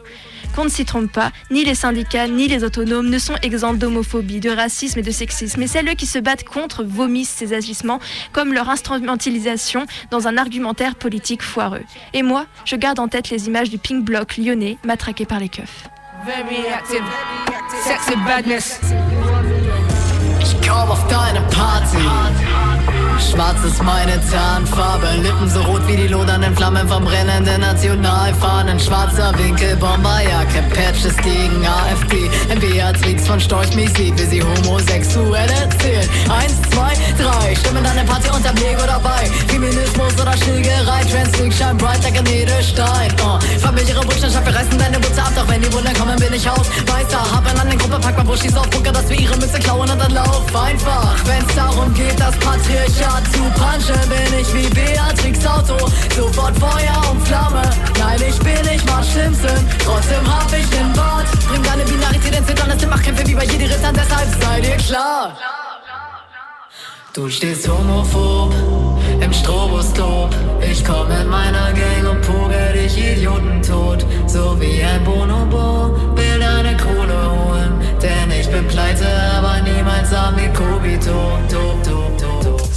[0.55, 4.41] Qu'on ne s'y trompe pas, ni les syndicats ni les autonomes ne sont exempts d'homophobie,
[4.41, 8.01] de racisme et de sexisme, et celles qui se battent contre vomissent ces agissements
[8.33, 11.85] comme leur instrumentalisation dans un argumentaire politique foireux.
[12.13, 15.49] Et moi, je garde en tête les images du pink bloc lyonnais matraqué par les
[15.49, 15.89] keufs.
[20.69, 22.78] Ich kaum auf deine Party.
[23.21, 28.79] Schwarz ist meine Tarnfarbe, Lippen so rot wie die lodernden Flammen vom brennenden Nationalfahnen.
[28.79, 32.31] Schwarzer Winkel, Bomberjacke, Patches gegen AfD.
[32.51, 36.09] Ein Beatrix von Storch mich sieht, wie sie homosexuell erzählt.
[36.29, 39.27] Eins, zwei, drei, stimmen dann eine Party unter Lego dabei.
[39.49, 43.13] Feminismus oder Schlägerei, Trans shine bright like a Edelstein.
[43.21, 46.49] Uh, familiäre Buchstaben, wir reißen deine Butze ab, doch wenn die Wunder kommen, bin ich
[46.49, 46.69] aus.
[46.87, 49.91] Weißer, hab an den Gruppe, pack mal Buschis auf Bunker, dass wir ihre Mütze klauen
[49.91, 51.17] und dann lauf einfach.
[51.25, 55.77] Wenn's darum geht, das Patriarchat zu punchen, bin ich wie Beatrix Auto.
[56.15, 57.63] Sofort Feuer und Flamme.
[57.99, 61.27] Nein, ich bin nicht mal Simpson, trotzdem hab ich den Bart.
[61.49, 64.77] Bring deine Binarität ins Zittern, es sind Machtkämpfe wie bei jedem Ritter, deshalb sei dir
[64.77, 65.37] klar.
[67.15, 68.55] Du stehst homophob
[69.21, 70.31] im Stroboskop.
[70.61, 74.05] Ich komm in meiner Gang und pugel dich Idioten tot.
[74.27, 77.81] So wie ein Bonobo will deine Kohle holen.
[78.01, 80.37] Denn ich bin pleite, aber niemals am.
[81.05, 82.28] Top, top, top, top.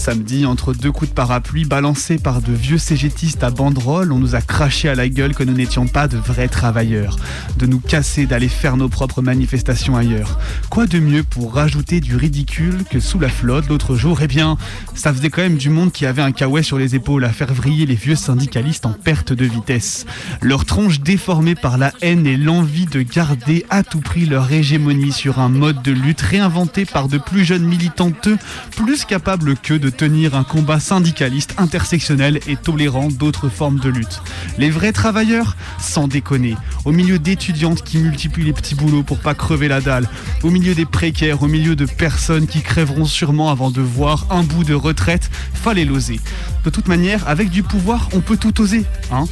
[0.02, 4.34] Samedi, entre deux coups de parapluie balancés par de vieux cégétistes à banderole, on nous
[4.34, 7.18] a craché à la gueule que nous n'étions pas de vrais travailleurs,
[7.60, 10.40] de nous casser, d'aller faire nos propres manifestations ailleurs.
[10.72, 14.24] Quoi de mieux pour rajouter du ridicule que sous la flotte l'autre jour?
[14.24, 14.58] Eh bien,
[14.96, 17.54] ça faisait quand même du monde qui avait un caouet sur les épaules à faire
[17.54, 20.08] vriller les vieux syndicalistes en perte de vitesse.
[20.42, 25.12] Leurs tronches déformées par la haine et l'envie de garder à tout prix leur hégémonie
[25.12, 28.40] sur un mode de lutte réinventé par de plus jeunes militanteux,
[28.76, 34.22] plus capables qu'eux de tenir un combat syndicaliste intersectionnel et tolérant d'autres formes de lutte.
[34.58, 39.34] Les vrais travailleurs, sans déconner, au milieu d'étudiantes qui multiplient les petits boulots pour pas
[39.34, 40.08] crever la dalle,
[40.44, 44.44] au milieu des précaires, au milieu de personnes qui crèveront sûrement avant de voir un
[44.44, 46.20] bout de retraite, fallait l'oser.
[46.64, 49.26] De toute manière, avec du pouvoir, on peut tout oser, hein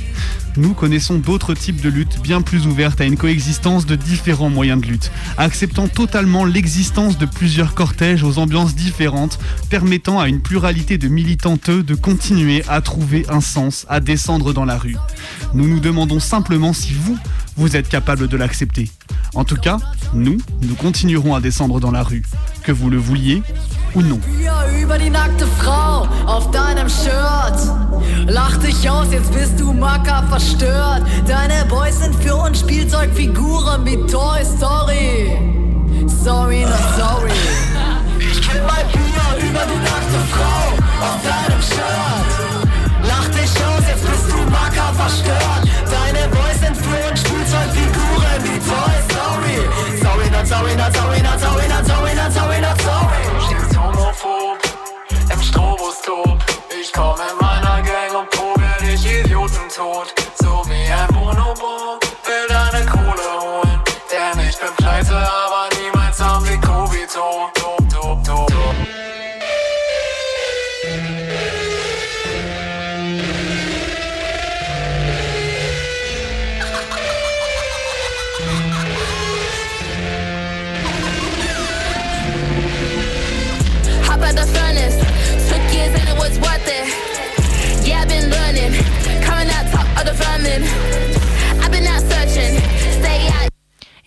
[0.58, 4.82] nous connaissons d'autres types de luttes bien plus ouvertes à une coexistence de différents moyens
[4.82, 9.40] de lutte, acceptant totalement l'existence de plusieurs cortèges aux ambiances différentes,
[9.70, 14.66] permettant à une pluralité de militanteux de continuer à trouver un sens, à descendre dans
[14.66, 14.98] la rue.
[15.54, 17.18] Nous nous demandons simplement si vous,
[17.60, 18.90] vous êtes capable de l'accepter.
[19.36, 19.78] En tout cas,
[20.14, 22.24] nous, nous continuerons à descendre dans la rue,
[22.64, 23.44] que vous le vouliez
[23.96, 24.20] ou non.
[36.24, 37.32] Sorry, not sorry.
[38.20, 43.08] Ich kill mein Bier über die nackte Frau auf deinem Shirt.
[43.08, 45.69] Lach dich aus, jetzt bist du Macker verstört.
[50.50, 50.92] Sorry, not
[53.46, 54.58] stehst homophob
[55.32, 56.40] im Stroboskop.
[56.82, 60.19] Ich komm in meiner Gang und probe dich Idioten tot.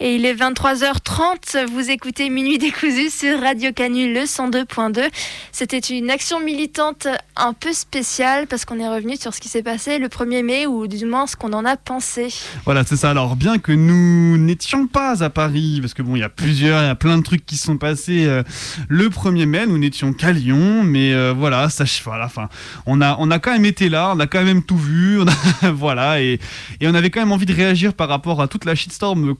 [0.05, 5.09] Et il est 23h30, vous écoutez Minuit décousu sur Radio Canu le 102.2.
[5.53, 9.63] C'était une action militante un peu spéciale parce qu'on est revenu sur ce qui s'est
[9.63, 12.35] passé le 1er mai ou du moins ce qu'on en a pensé.
[12.65, 13.11] Voilà, c'est ça.
[13.11, 16.83] Alors, bien que nous n'étions pas à Paris, parce que bon, il y a plusieurs,
[16.83, 18.43] il y a plein de trucs qui sont passés euh,
[18.89, 22.49] le 1er mai, nous n'étions qu'à Lyon, mais euh, voilà, ça, voilà, enfin,
[22.87, 25.21] on a, on a quand même été là, on a quand même tout vu,
[25.63, 26.41] voilà, et,
[26.83, 29.35] on avait quand même envie de réagir par rapport à toute la shitstorm euh,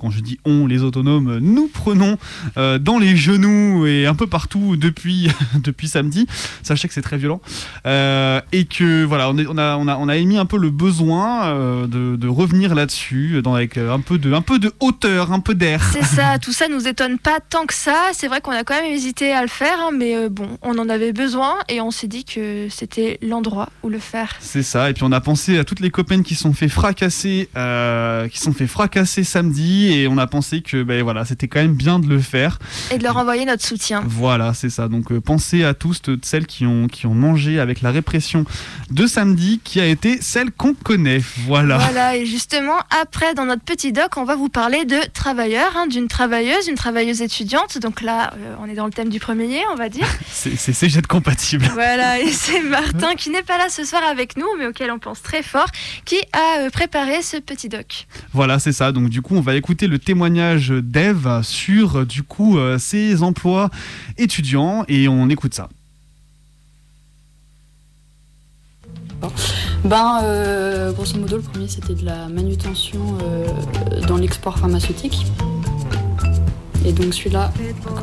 [0.00, 2.16] quand je dis on, les autonomes, nous prenons
[2.56, 5.28] euh, dans les genoux et un peu partout depuis,
[5.62, 6.26] depuis samedi.
[6.62, 7.40] Sachez que c'est très violent.
[7.86, 10.58] Euh, et que voilà, on, est- on a, on, a, on a émis un peu
[10.58, 14.72] le besoin euh, de, de revenir là-dessus, avec euh, un peu, de, un peu de
[14.80, 15.82] hauteur, un peu d'air.
[15.92, 18.10] C'est ça, tout ça nous étonne pas tant que ça.
[18.12, 20.78] C'est vrai qu'on a quand même hésité à le faire, hein, mais euh, bon, on
[20.78, 24.36] en avait besoin et on s'est dit que c'était l'endroit où le faire.
[24.40, 27.48] C'est ça, et puis on a pensé à toutes les copaines qui sont fait fracasser,
[27.56, 31.60] euh, qui sont fait fracasser samedi, et on a pensé que ben voilà, c'était quand
[31.60, 32.58] même bien de le faire.
[32.90, 34.02] Et de leur envoyer notre soutien.
[34.06, 34.88] Voilà, c'est ça.
[34.88, 38.44] Donc euh, pensez à tous toutes celles qui ont qui ont mangé avec la répression
[38.90, 41.20] de samedi, qui a été celle qu'on connaît.
[41.46, 41.78] Voilà.
[41.78, 45.86] Voilà, et justement, après, dans notre petit doc, on va vous parler de travailleurs, hein,
[45.86, 47.78] d'une travailleuse, une travailleuse étudiante.
[47.78, 50.06] Donc là, euh, on est dans le thème du premier, on va dire.
[50.32, 51.68] C'est CGET compatible.
[51.72, 54.98] Voilà, et c'est Martin qui n'est pas là ce soir avec nous, mais auquel on
[54.98, 55.66] pense très fort,
[56.04, 58.06] qui a euh, préparé ce petit doc.
[58.32, 58.92] Voilà, c'est ça.
[58.92, 63.22] Donc du coup, on va écouter le témoignage d'Eve sur euh, du coup euh, ses
[63.22, 63.70] emplois
[64.18, 65.70] étudiants et on écoute ça.
[69.82, 73.00] Ben, euh, grosso modo, le premier c'était de la manutention
[74.06, 75.24] dans l'export pharmaceutique.
[76.84, 77.50] Et donc celui-là,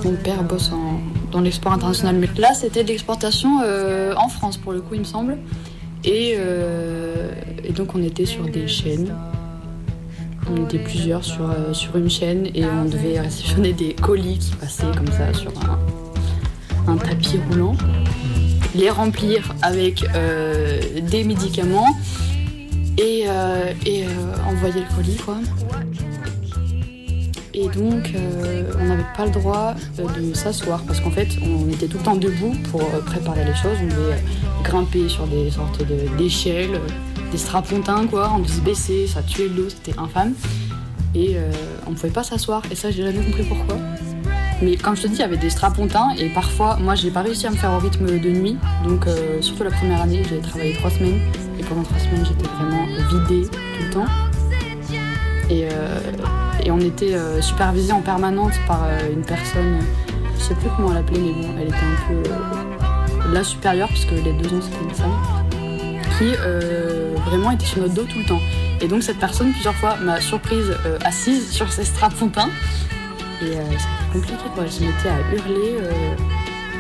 [0.04, 0.72] mon père bosse
[1.32, 2.16] dans l'export international.
[2.16, 3.60] Mais là, c'était de l'exportation
[4.16, 5.38] en France pour le coup, il me semble.
[6.04, 6.36] Et
[7.76, 9.14] donc on était sur des chaînes.
[10.50, 14.56] On était plusieurs sur, euh, sur une chaîne et on devait réceptionner des colis qui
[14.56, 15.52] passaient comme ça sur
[16.88, 17.76] un, tapis roulant.
[18.74, 20.80] Les remplir avec euh,
[21.10, 21.88] des médicaments
[22.98, 23.74] et, euh,
[24.48, 25.38] envoyer le colis quoi.
[27.54, 28.14] Et donc,
[28.80, 32.16] on n'avait pas le droit de s'asseoir parce qu'en fait, on était tout le temps
[32.16, 33.78] debout pour préparer les choses.
[33.82, 34.22] On devait
[34.64, 35.82] grimper sur des sortes
[36.20, 36.80] d'échelles,
[37.32, 38.32] des strapontins, quoi.
[38.36, 40.34] On devait se baisser, ça tuait de l'eau, c'était infâme.
[41.16, 41.52] Et euh,
[41.86, 42.62] on ne pouvait pas s'asseoir.
[42.72, 43.78] Et ça, j'ai jamais compris pourquoi.
[44.62, 47.22] Mais comme je te dis, il y avait des strapontins et parfois, moi, j'ai pas
[47.22, 48.58] réussi à me faire au rythme de nuit.
[48.88, 51.20] Donc, euh, surtout la première année, j'ai travaillé trois semaines.
[51.60, 54.06] Et pendant trois semaines, j'étais vraiment vidée tout le temps.
[55.50, 56.00] Et, euh,
[56.70, 59.80] on était euh, supervisé en permanence par une personne,
[60.38, 64.12] je sais plus comment elle l'appelait, mais bon, elle était un peu la supérieure, puisque
[64.12, 65.14] les deux ans c'était une femme,
[66.18, 66.34] qui
[67.28, 68.42] vraiment était sur notre dos tout le temps.
[68.82, 72.50] Et donc cette personne, plusieurs fois, m'a surprise euh, assise sur ses strapontins.
[73.42, 74.64] Et euh, c'était compliqué, quoi.
[74.64, 76.16] Elle se à hurler euh,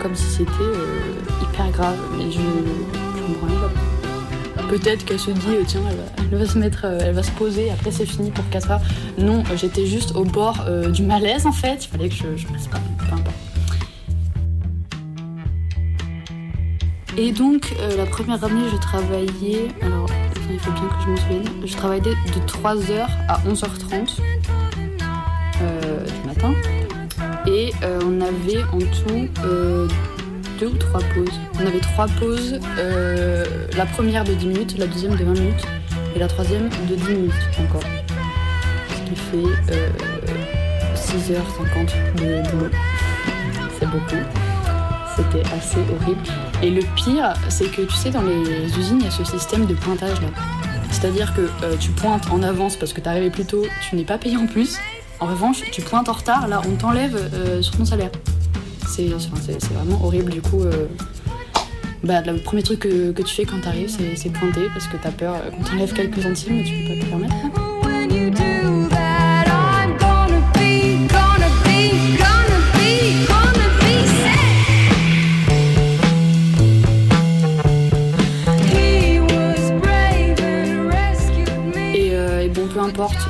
[0.02, 0.54] comme si c'était
[1.44, 1.98] hyper grave.
[2.18, 2.40] Mais je,
[3.42, 5.82] rendais pas Peut-être qu'elle se dit, tiens,
[6.18, 8.82] elle va, se mettre, elle va se poser, après c'est fini pour 4 heures.
[9.18, 12.70] Non, j'étais juste au bord du malaise en fait, il fallait que je, je reste
[12.70, 13.36] pas, peu importe.
[17.16, 20.10] Et donc, la première année, je travaillais, alors
[20.50, 24.20] il faut bien que je me souvienne, je travaillais de 3h à 11h30
[25.62, 26.54] euh, du matin.
[27.46, 29.88] Et euh, on avait en tout euh,
[30.60, 31.40] deux ou trois pauses.
[31.56, 35.68] On avait trois pauses, euh, la première de 10 minutes, la deuxième de 20 minutes
[36.16, 37.90] et la troisième de 10 minutes encore.
[38.90, 39.90] Ce qui fait euh,
[40.96, 42.72] 6h50 de boulot.
[43.80, 44.24] C'est beaucoup.
[45.16, 46.47] C'était assez horrible.
[46.64, 49.66] Et le pire, c'est que tu sais, dans les usines, il y a ce système
[49.66, 50.28] de pointage là.
[50.92, 54.06] C'est-à-dire que euh, tu pointes en avance parce que tu arrivé plus tôt, tu n'es
[54.06, 54.78] pas payé en plus.
[55.20, 58.12] En revanche, tu pointes en retard, là, on t'enlève euh, sur ton salaire.
[58.88, 60.64] C'est vraiment horrible du coup.
[60.64, 60.88] euh,
[62.04, 65.36] bah, le premier truc que, tu fais quand t'arrives, c'est pointer parce que t'as peur
[65.52, 67.36] qu'on t'enlève quelques centimes et tu peux pas te permettre.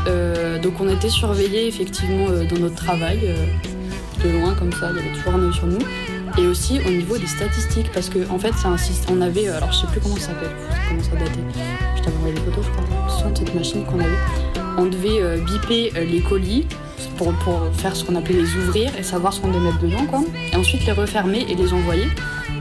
[0.07, 3.45] Euh, donc on était surveillés effectivement euh, dans notre travail, euh,
[4.23, 5.79] de loin comme ça, il y avait toujours un œil sur nous.
[6.37, 9.17] Et aussi au niveau des statistiques, parce que en fait, c'est un système.
[9.17, 11.39] On avait, alors je sais plus comment ça s'appelle, ça commence à dater.
[11.95, 14.09] Je t'avais envoyé des photos, je crois, sur cette machine qu'on avait.
[14.77, 16.67] On devait biper les colis
[17.17, 20.05] pour, pour faire ce qu'on appelait les ouvrir et savoir ce qu'on devait mettre dedans,
[20.05, 20.23] quoi.
[20.53, 22.07] Et ensuite les refermer et les envoyer.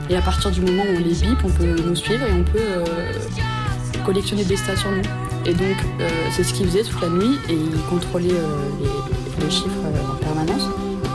[0.09, 2.43] Et à partir du moment où on les bip, on peut nous suivre et on
[2.43, 2.83] peut
[4.03, 5.26] collectionner des stats sur nous.
[5.47, 9.45] Et donc, euh, c'est ce qu'ils faisaient toute la nuit et ils contrôlaient euh, les,
[9.45, 10.63] les chiffres euh, en permanence.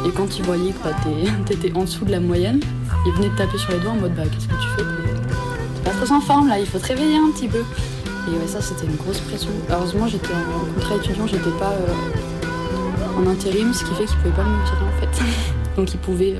[0.07, 0.97] Et quand ils voyaient que bah,
[1.47, 2.61] t'étais en dessous de la moyenne,
[3.07, 5.85] ils venaient te taper sur les doigts en mode bah qu'est-ce que tu fais T'es-
[5.85, 7.59] pas très en forme là, il faut te réveiller un petit peu.
[7.59, 9.51] Et ouais, ça c'était une grosse pression.
[9.71, 11.75] Heureusement, j'étais en contrat étudiant, j'étais pas
[13.17, 15.23] en intérim, ce qui fait qu'ils pouvaient pas me virer en fait.
[15.77, 16.37] donc ils pouvaient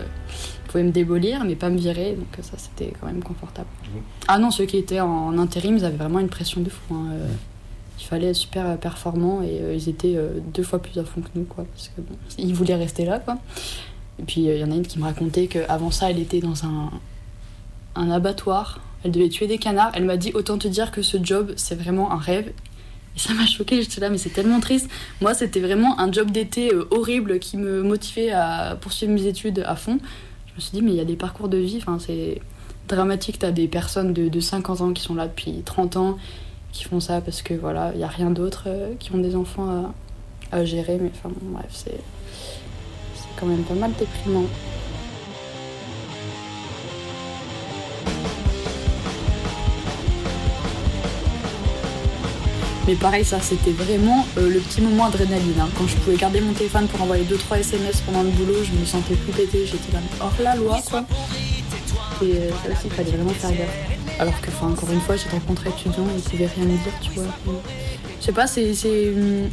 [0.75, 3.69] me démolir, mais pas me virer, donc ça c'était quand même confortable.
[4.29, 6.95] Ah non, ceux qui étaient en intérim, ils avaient vraiment une pression de fou.
[6.95, 7.27] hein, euh,
[8.03, 11.21] il fallait être super performants et euh, ils étaient euh, deux fois plus à fond
[11.21, 13.39] que nous, quoi, parce que bon, ils voulaient rester là, quoi.
[14.19, 16.41] Et puis euh, il y en a une qui me racontait qu'avant ça, elle était
[16.41, 16.91] dans un,
[17.95, 19.93] un abattoir, elle devait tuer des canards.
[19.95, 22.53] Elle m'a dit autant te dire que ce job, c'est vraiment un rêve.
[23.15, 24.91] Et ça m'a choqué, j'étais là, mais c'est tellement triste.
[25.21, 29.77] Moi, c'était vraiment un job d'été horrible qui me motivait à poursuivre mes études à
[29.77, 29.99] fond.
[30.47, 32.41] Je me suis dit, mais il y a des parcours de vie, enfin, c'est
[32.89, 33.39] dramatique.
[33.39, 36.19] T'as des personnes de 50 ans qui sont là depuis 30 ans,
[36.73, 39.37] qui font ça parce que voilà, il n'y a rien d'autre, euh, qui ont des
[39.37, 39.93] enfants
[40.51, 40.99] à, gérer.
[41.01, 41.99] Mais enfin, bon, bref, c'est
[43.37, 44.45] quand même pas mal déprimant.
[52.87, 55.55] Mais pareil, ça c'était vraiment euh, le petit moment adrénaline.
[55.61, 55.69] hein.
[55.79, 58.85] Quand je pouvais garder mon téléphone pour envoyer 2-3 SMS pendant le boulot, je me
[58.85, 61.05] sentais plus pété, j'étais là hors la loi quoi.
[62.23, 64.19] Et euh, ça aussi, il fallait vraiment faire gaffe.
[64.19, 66.93] Alors que, encore une fois, j'étais en contrat étudiant et ils pouvaient rien me dire,
[67.01, 67.25] tu vois.
[68.21, 68.75] Je sais pas, c'est.
[68.75, 69.49] c'est hum,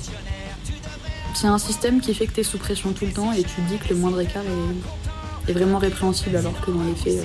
[1.43, 3.61] un système qui fait que tu es sous pression tout le temps et tu te
[3.61, 4.43] dis que le moindre écart
[5.47, 7.23] est, vraiment répréhensible alors que dans les faits,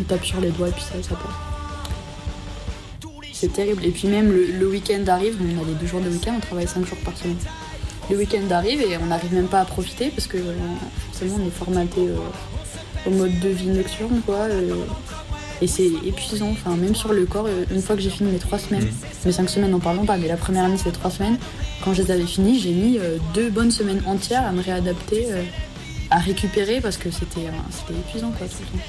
[0.00, 1.34] ils sur les doigts et puis ça, ça passe.
[3.32, 3.84] c'est terrible.
[3.84, 6.40] Et puis même le, le week-end arrive, on a les deux jours de week-end, on
[6.40, 7.36] travaille cinq jours par semaine.
[8.10, 10.54] Le week-end arrive et on n'arrive même pas à profiter parce que euh,
[11.10, 12.16] forcément on est formaté euh,
[13.06, 14.36] au mode de vie nocturne quoi.
[14.36, 14.74] euh,
[15.60, 18.38] et c'est épuisant, enfin même sur le corps, euh, une fois que j'ai fini mes
[18.38, 18.88] trois semaines,
[19.24, 21.38] mes cinq semaines n'en parlons pas, mais la première année c'est trois semaines,
[21.84, 25.26] quand je les avais finies, j'ai mis euh, deux bonnes semaines entières à me réadapter,
[25.30, 25.44] euh,
[26.10, 28.84] à récupérer parce que c'était euh, c'était épuisant quoi tout le temps.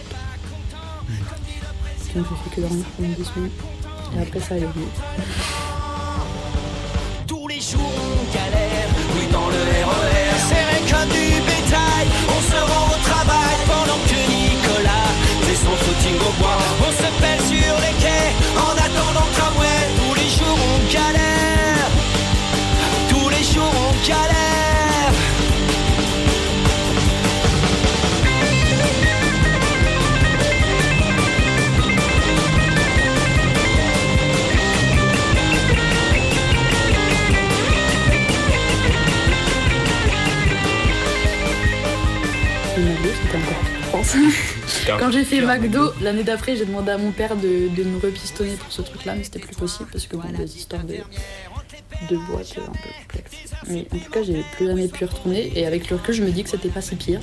[2.16, 3.50] Donc j'ai fait que dormir pendant deux semaines.
[4.18, 4.92] Et après ça allait mieux.
[7.28, 12.08] Tous les jours on galère, oui dans le RER, serré comme du bétail.
[12.30, 13.43] On se rend au travail
[16.06, 19.80] On se pèle sur les quais en attendant le tramway.
[19.96, 21.88] Tous les jours on galère,
[23.10, 24.34] tous les jours on galère.
[44.86, 48.56] Quand j'ai fait McDo, l'année d'après, j'ai demandé à mon père de, de me repistonner
[48.56, 50.96] pour ce truc-là, mais c'était plus possible parce que bon, des histoires de,
[52.10, 53.54] de boîtes un peu complexes.
[53.70, 56.24] Mais en tout cas, j'ai plus jamais pu y retourner et avec le recul, je
[56.24, 57.22] me dis que c'était pas si pire.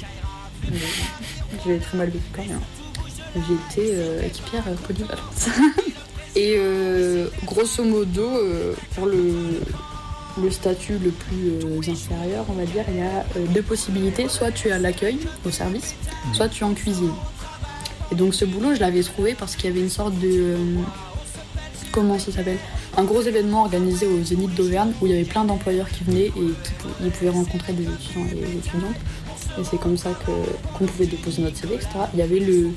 [1.66, 2.60] J'ai très mal vécu quand même.
[3.34, 5.48] J'ai été euh, équipière euh, polyvalente.
[6.36, 9.60] et euh, grosso modo, euh, pour le,
[10.42, 14.28] le statut le plus euh, inférieur, on va dire, il y a euh, deux possibilités.
[14.28, 15.94] Soit tu es à l'accueil, au service,
[16.32, 17.12] soit tu es en cuisine.
[18.12, 20.28] Et donc ce boulot, je l'avais trouvé parce qu'il y avait une sorte de...
[20.28, 20.56] euh,
[21.92, 22.58] comment ça s'appelle?
[22.96, 26.26] Un gros événement organisé au Zénith d'Auvergne où il y avait plein d'employeurs qui venaient
[26.26, 26.72] et qui
[27.04, 28.96] ils pouvaient rencontrer des étudiants et des étudiantes.
[29.58, 31.90] Et c'est comme ça qu'on pouvait déposer notre CV, etc.
[32.14, 32.70] Il y avait le,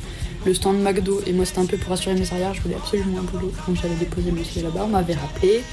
[0.46, 3.20] le stand McDo et moi c'était un peu pour assurer mes arrières, je voulais absolument
[3.20, 3.52] un boulot.
[3.68, 5.64] Donc j'avais déposé mon CV là-bas, on m'avait rappelé.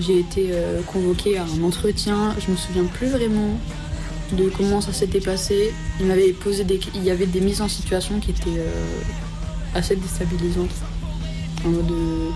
[0.00, 3.58] J'ai été euh, convoquée à un entretien, je me souviens plus vraiment
[4.32, 5.72] de comment ça s'était passé.
[6.00, 8.70] Il m'avait posé des, il y avait des mises en situation qui étaient euh,
[9.74, 10.70] assez déstabilisantes.
[11.66, 12.28] Euh,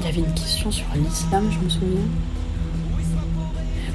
[0.00, 2.00] il y avait une question sur l'islam, je me souviens.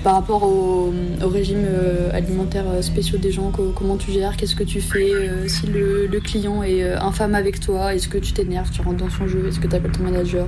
[0.04, 4.64] Par rapport au, régime euh, alimentaire spéciaux des gens, co- comment tu gères, qu'est-ce que
[4.64, 5.12] tu fais,
[5.48, 9.28] si le, client est infâme avec toi, est-ce que tu t'énerves, tu rentres dans son
[9.28, 10.48] jeu, est-ce que tu appelles ton manager?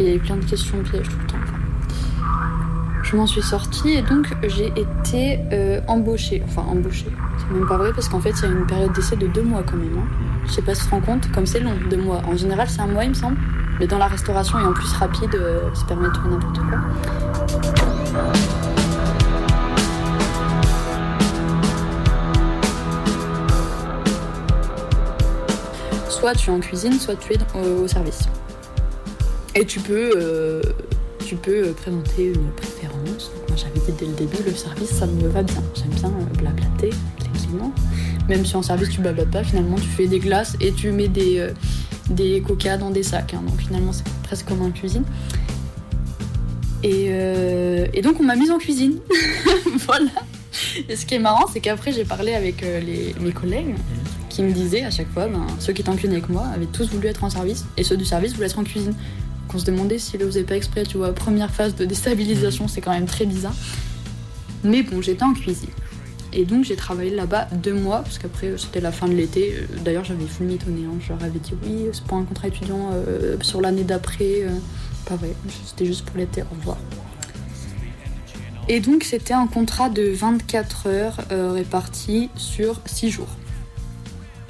[0.00, 1.57] Et il y avait plein de questions pièges tout le temps.
[3.10, 6.42] Je m'en suis sortie et donc j'ai été euh, embauchée.
[6.46, 7.06] Enfin, embauchée.
[7.38, 9.42] C'est même pas vrai parce qu'en fait, il y a une période d'essai de deux
[9.42, 9.96] mois quand même.
[9.98, 10.06] hein.
[10.46, 12.20] Je sais pas si tu te rends compte, comme c'est long, deux mois.
[12.26, 13.38] En général, c'est un mois, il me semble.
[13.80, 16.78] Mais dans la restauration et en plus rapide, euh, ça permet de faire n'importe quoi.
[26.08, 28.22] Soit tu es en cuisine, soit tu es dans- au, service.
[29.54, 30.62] Et tu peux, euh,
[31.24, 32.87] tu peux euh, présenter une préférence.
[33.48, 35.62] Moi j'avais dit dès le début, le service ça me va bien.
[35.74, 37.72] J'aime bien euh, blablater les clients.
[38.28, 41.08] Même si en service tu blablates pas, finalement tu fais des glaces et tu mets
[41.08, 41.52] des, euh,
[42.10, 43.34] des coca dans des sacs.
[43.34, 43.42] hein.
[43.46, 45.04] Donc finalement c'est presque comme en cuisine.
[46.82, 48.98] Et, euh, donc on m'a mise en cuisine.
[49.86, 50.10] voilà.
[50.88, 53.74] Et ce qui est marrant, c'est qu'après j'ai parlé avec les- mes collègues
[54.28, 56.66] qui me disaient à chaque fois, ben, ceux qui étaient en cuisine avec moi avaient
[56.66, 58.94] tous voulu être en service et ceux du service voulaient être en cuisine.
[59.48, 61.14] Donc on se demandait s'ils le faisaient pas exprès, tu vois.
[61.14, 63.54] Première phase de déstabilisation, c'est quand même très bizarre.
[64.62, 65.70] Mais bon, j'étais en cuisine.
[66.34, 69.54] Et donc j'ai travaillé là-bas deux mois, parce qu'après c'était la fin de l'été.
[69.54, 70.98] Euh, D'ailleurs j'avais full mitonné, hein.
[71.00, 74.42] je leur avais dit oui, c'est pas un contrat étudiant euh, sur l'année d'après.
[74.42, 74.50] euh,
[75.06, 75.32] pas vrai,
[75.64, 76.76] c'était juste pour l'été, au revoir.
[78.68, 83.34] Et donc c'était un contrat de 24 heures euh, réparti sur 6 jours.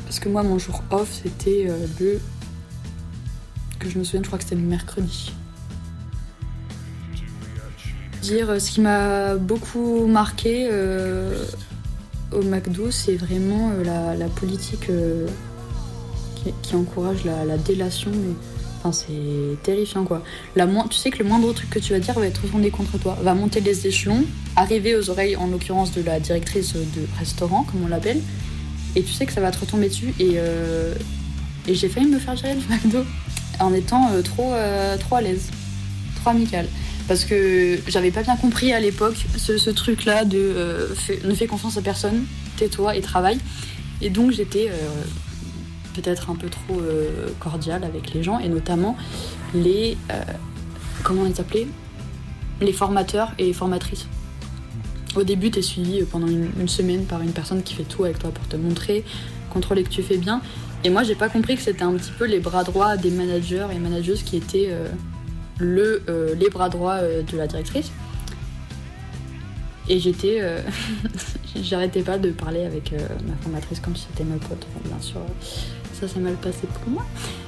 [0.04, 1.68] Parce que moi mon jour off c'était
[2.00, 2.20] le...
[3.78, 5.32] que je me souviens, je crois que c'était le mercredi.
[8.22, 11.44] Dire euh, ce qui m'a beaucoup marqué euh,
[12.32, 14.90] au McDo, c'est vraiment euh, la, politique
[16.62, 18.10] qui, encourage la, la délation.
[18.10, 18.34] Mais,
[18.78, 20.22] enfin, c'est terrifiant quoi.
[20.56, 22.98] La tu sais que le moindre truc que tu vas dire va être retourné contre
[22.98, 24.24] toi, va monter les échelons,
[24.56, 28.20] arriver aux oreilles en l'occurrence de la directrice de restaurant, comme on l'appelle,
[28.96, 30.12] et tu sais que ça va te retomber dessus.
[30.18, 30.36] Et,
[31.68, 33.04] et j'ai failli me faire gérer le McDo
[33.60, 35.50] en étant euh, trop, euh, trop à l'aise,
[36.16, 36.66] trop amicale.
[37.06, 40.94] Parce que j'avais pas bien compris à l'époque ce, truc-là de euh,
[41.24, 42.24] ne fais confiance à personne,
[42.56, 43.38] tais-toi et travaille.
[44.02, 44.70] Et donc j'étais
[45.94, 46.80] peut-être un peu trop
[47.40, 48.96] cordiale avec les gens et notamment
[49.54, 49.96] les.
[51.02, 51.66] comment on les appelait?
[52.60, 54.06] Les formateurs et formatrices.
[55.16, 58.18] Au début, tu es suivi pendant une semaine par une personne qui fait tout avec
[58.18, 59.04] toi pour te montrer
[59.48, 60.40] contrôler que tu fais bien.
[60.84, 63.66] Et moi, j'ai pas compris que c'était un petit peu les bras droits des managers
[63.72, 64.86] et manageuses qui étaient euh,
[65.58, 67.90] le, euh, les bras droits euh, de la directrice.
[69.88, 70.42] Et j'étais.
[71.56, 72.92] J'arrêtais pas de parler avec
[73.26, 74.66] ma formatrice comme si c'était ma pote.
[74.84, 75.20] Bien sûr,
[75.98, 77.06] ça s'est mal passé pour moi.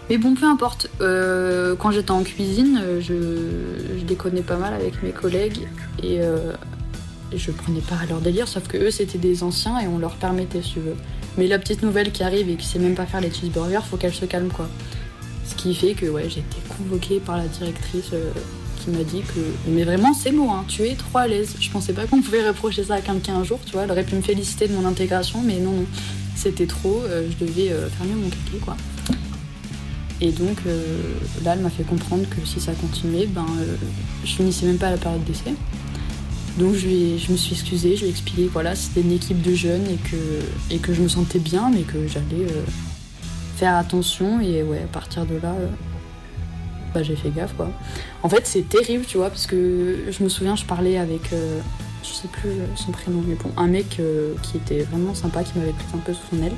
[0.08, 0.90] Mais bon, peu importe.
[0.98, 5.68] Quand j'étais en cuisine, je, déconnais pas mal avec mes collègues
[6.02, 6.20] et,
[7.36, 10.16] je prenais pas à leur délire, sauf que eux c'était des anciens et on leur
[10.16, 10.96] permettait si tu veux.
[11.38, 13.96] Mais la petite nouvelle qui arrive et qui sait même pas faire les cheeseburgers, faut
[13.96, 14.68] qu'elle se calme quoi.
[15.46, 18.30] Ce qui fait que ouais, j'ai été convoquée par la directrice euh,
[18.80, 19.40] qui m'a dit que.
[19.68, 21.54] Mais vraiment, c'est mots, hein, tu es trop à l'aise.
[21.60, 23.82] Je pensais pas qu'on pouvait reprocher ça à quelqu'un un jour, tu vois.
[23.82, 25.86] Elle aurait pu me féliciter de mon intégration, mais non, non.
[26.40, 28.74] C'était trop, euh, je devais euh, faire mieux mon cahier quoi.
[30.22, 30.96] Et donc euh,
[31.44, 33.44] là, elle m'a fait comprendre que si ça continuait, ben,
[34.24, 35.52] je finissais même pas la période d'essai.
[36.58, 39.54] Donc je, me suis excusée, je lui ai expliqué que voilà, c'était une équipe de
[39.54, 42.64] jeunes et que, et que je me sentais bien, mais que j'allais euh,
[43.56, 44.40] faire attention.
[44.40, 45.68] Et ouais, à partir de là, euh,
[46.92, 47.70] bah, j'ai fait gaffe quoi.
[48.22, 51.60] En fait, c'est terrible, tu vois, parce que je me souviens, je parlais avec, euh,
[52.02, 54.00] je sais plus son prénom, mais bon, un mec
[54.42, 56.56] qui était vraiment sympa, qui m'avait pris un peu sous son aile.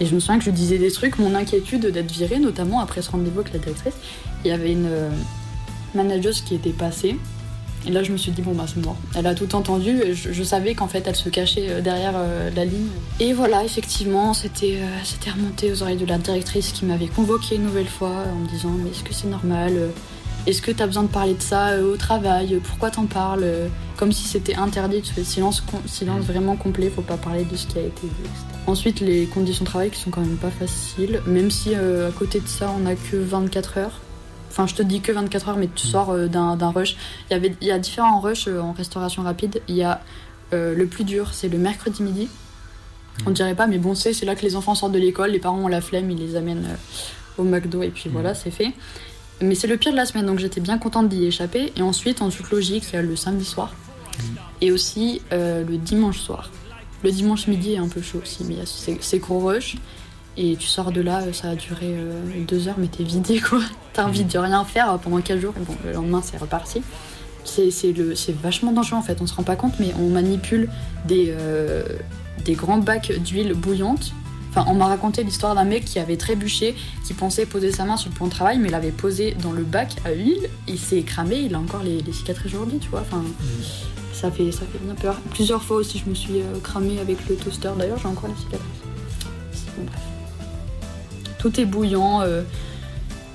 [0.00, 3.02] Et je me souviens que je disais des trucs, mon inquiétude d'être virée, notamment après
[3.02, 3.94] ce rendez-vous avec la directrice.
[4.44, 4.88] Il y avait une
[5.94, 7.16] manageuse qui était passée.
[7.86, 8.96] Et là, je me suis dit, bon, bah, c'est mort.
[9.14, 10.00] Elle a tout entendu.
[10.02, 12.88] Et je, je savais qu'en fait, elle se cachait euh, derrière euh, la ligne.
[13.20, 17.64] Et voilà, effectivement, c'était euh, remonté aux oreilles de la directrice qui m'avait convoqué une
[17.64, 19.88] nouvelle fois en me disant, mais est-ce que c'est normal euh,
[20.46, 23.46] Est-ce que tu as besoin de parler de ça au travail Pourquoi t'en parles
[23.96, 25.02] Comme si c'était interdit.
[25.02, 26.90] Tu fais silence, silence vraiment complet.
[26.90, 28.08] Faut pas parler de ce qui a été dit.
[28.24, 28.58] etc.
[28.68, 31.22] Ensuite, les conditions de travail qui sont quand même pas faciles.
[31.26, 34.00] Même si euh, à côté de ça, on a que 24 heures.
[34.50, 36.96] Enfin, je te dis que 24 heures, mais tu sors euh, d'un rush.
[37.30, 39.62] Il y, avait, il y a différents rushs euh, en restauration rapide.
[39.68, 40.00] Il y a
[40.52, 42.28] euh, le plus dur, c'est le mercredi midi.
[43.26, 45.58] On dirait pas, mais bon, c'est là que les enfants sortent de l'école, les parents
[45.58, 46.68] ont la flemme, ils les amènent
[47.36, 48.72] au McDo et puis voilà, c'est fait.
[49.40, 51.72] Mais c'est le pire de la semaine, donc j'étais bien contente d'y échapper.
[51.76, 53.74] Et ensuite, en toute logique, il y a le samedi soir
[54.60, 56.50] et aussi euh, le dimanche soir.
[57.04, 59.76] Le dimanche midi est un peu chaud aussi, mais c'est gros rush.
[60.40, 62.12] Et tu sors de là, euh, ça a duré euh,
[62.46, 63.58] deux heures, mais t'es vidé quoi.
[63.92, 65.52] T'as envie de rien faire euh, pendant quatre jours.
[65.60, 66.82] Et bon, le lendemain, c'est reparti.
[67.44, 70.68] C'est vachement dangereux en fait, on se rend pas compte, mais on manipule
[71.06, 71.82] des, euh,
[72.44, 74.12] des grands bacs d'huile bouillante.
[74.50, 76.74] Enfin, on m'a raconté l'histoire d'un mec qui avait trébuché,
[77.06, 79.62] qui pensait poser sa main sur le plan de travail, mais l'avait posé dans le
[79.62, 83.00] bac à huile, il s'est cramé, il a encore les, les cicatrices aujourd'hui, tu vois.
[83.00, 83.24] Enfin,
[84.12, 85.18] ça fait, ça fait bien peur.
[85.32, 87.70] Plusieurs fois aussi, je me suis cramée avec le toaster.
[87.78, 88.60] D'ailleurs, j'ai encore les cicatrices.
[89.76, 90.17] Bon, bref.
[91.38, 92.22] Tout est bouillant.
[92.22, 92.42] euh,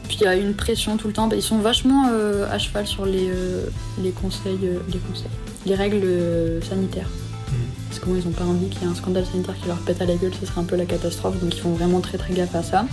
[0.08, 1.28] puis il y a une pression tout le temps.
[1.28, 3.66] Bah, Ils sont vachement euh, à cheval sur les, euh,
[4.02, 4.60] les conseils,
[4.92, 5.30] les conseils,
[5.66, 6.06] les règles
[6.68, 7.08] sanitaires.
[7.88, 9.78] Parce que moi, ils ont pas envie qu'il y ait un scandale sanitaire qui leur
[9.78, 11.40] pète à la gueule, ce serait un peu la catastrophe.
[11.40, 12.86] Donc ils font vraiment très très gaffe à ça.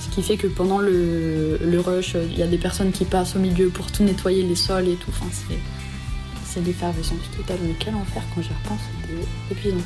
[0.00, 3.34] Ce qui fait que pendant le, le rush, il y a des personnes qui passent
[3.36, 5.10] au milieu pour tout nettoyer les sols et tout.
[5.10, 5.58] Enfin, c'est
[6.44, 7.58] c'est l'effervescence totale.
[7.62, 9.84] Mais quel enfer quand j'y repense, c'était épuisant.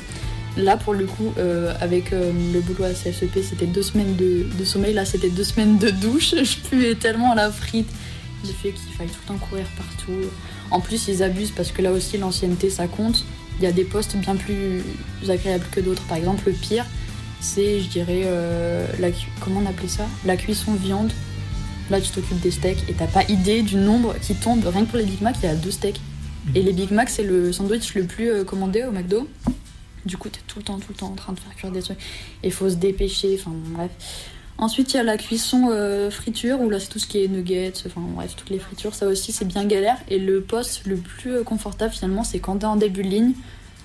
[0.57, 4.65] Là, pour le coup, euh, avec euh, le boulot à CSEP, c'était deux semaines de,
[4.65, 4.93] sommeil.
[4.93, 6.35] Là, c'était deux semaines de douche.
[6.43, 7.87] Je puais tellement la frite.
[8.45, 10.27] J'ai fait qu'il fallait tout le temps courir partout.
[10.69, 13.23] En plus, ils abusent parce que là aussi, l'ancienneté, ça compte.
[13.59, 14.81] Il y a des postes bien plus
[15.29, 16.03] agréables que d'autres.
[16.03, 16.85] Par exemple, le pire,
[17.39, 20.05] c'est, je dirais, euh, la, comment on appelait ça?
[20.25, 21.11] La cuisson viande.
[21.89, 24.65] Là, tu t'occupes des steaks et t'as pas idée du nombre qui tombe.
[24.65, 26.01] Rien que pour les Big Mac, il y a deux steaks.
[26.55, 29.27] Et les Big Mac, c'est le sandwich le plus commandé au McDo.
[30.05, 31.81] Du coup, t'es tout le temps, tout le temps en train de faire cuire des
[31.81, 31.99] trucs.
[32.43, 33.91] Et faut se dépêcher, enfin bon, bref.
[34.57, 37.27] Ensuite, il y a la cuisson euh, friture, où là, c'est tout ce qui est
[37.27, 38.93] nuggets, enfin bref, toutes les fritures.
[38.93, 39.97] Ça aussi, c'est bien galère.
[40.07, 43.33] Et le poste le plus euh, confortable, finalement, c'est quand t'es en début de ligne,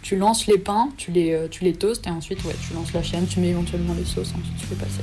[0.03, 2.93] tu lances les pains, tu les, euh, tu les toastes, et ensuite, ouais, tu lances
[2.93, 5.01] la chaîne, tu mets éventuellement les sauces, ensuite tu fais passer.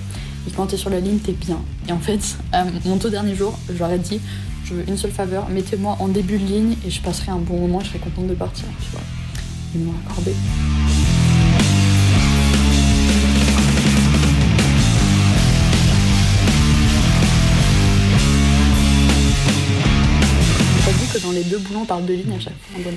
[0.47, 1.59] Et quand t'es sur la ligne, t'es bien.
[1.89, 2.37] Et en fait,
[2.85, 4.21] mon tout dernier jour, j'aurais dit,
[4.65, 7.59] je veux une seule faveur, mettez-moi en début de ligne, et je passerai un bon
[7.59, 8.65] moment, je serai contente de partir.
[9.75, 10.31] Ils m'ont accordé.
[20.91, 22.91] Vu que dans les deux boulons, on parle de ligne à chaque fois.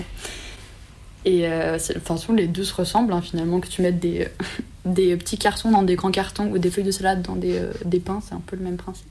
[1.25, 4.29] Et euh, façon, les deux se ressemblent, hein, finalement, que tu mettes des,
[4.85, 7.73] des petits cartons dans des grands cartons ou des feuilles de salade dans des, euh,
[7.85, 9.07] des pains, c'est un peu le même principe.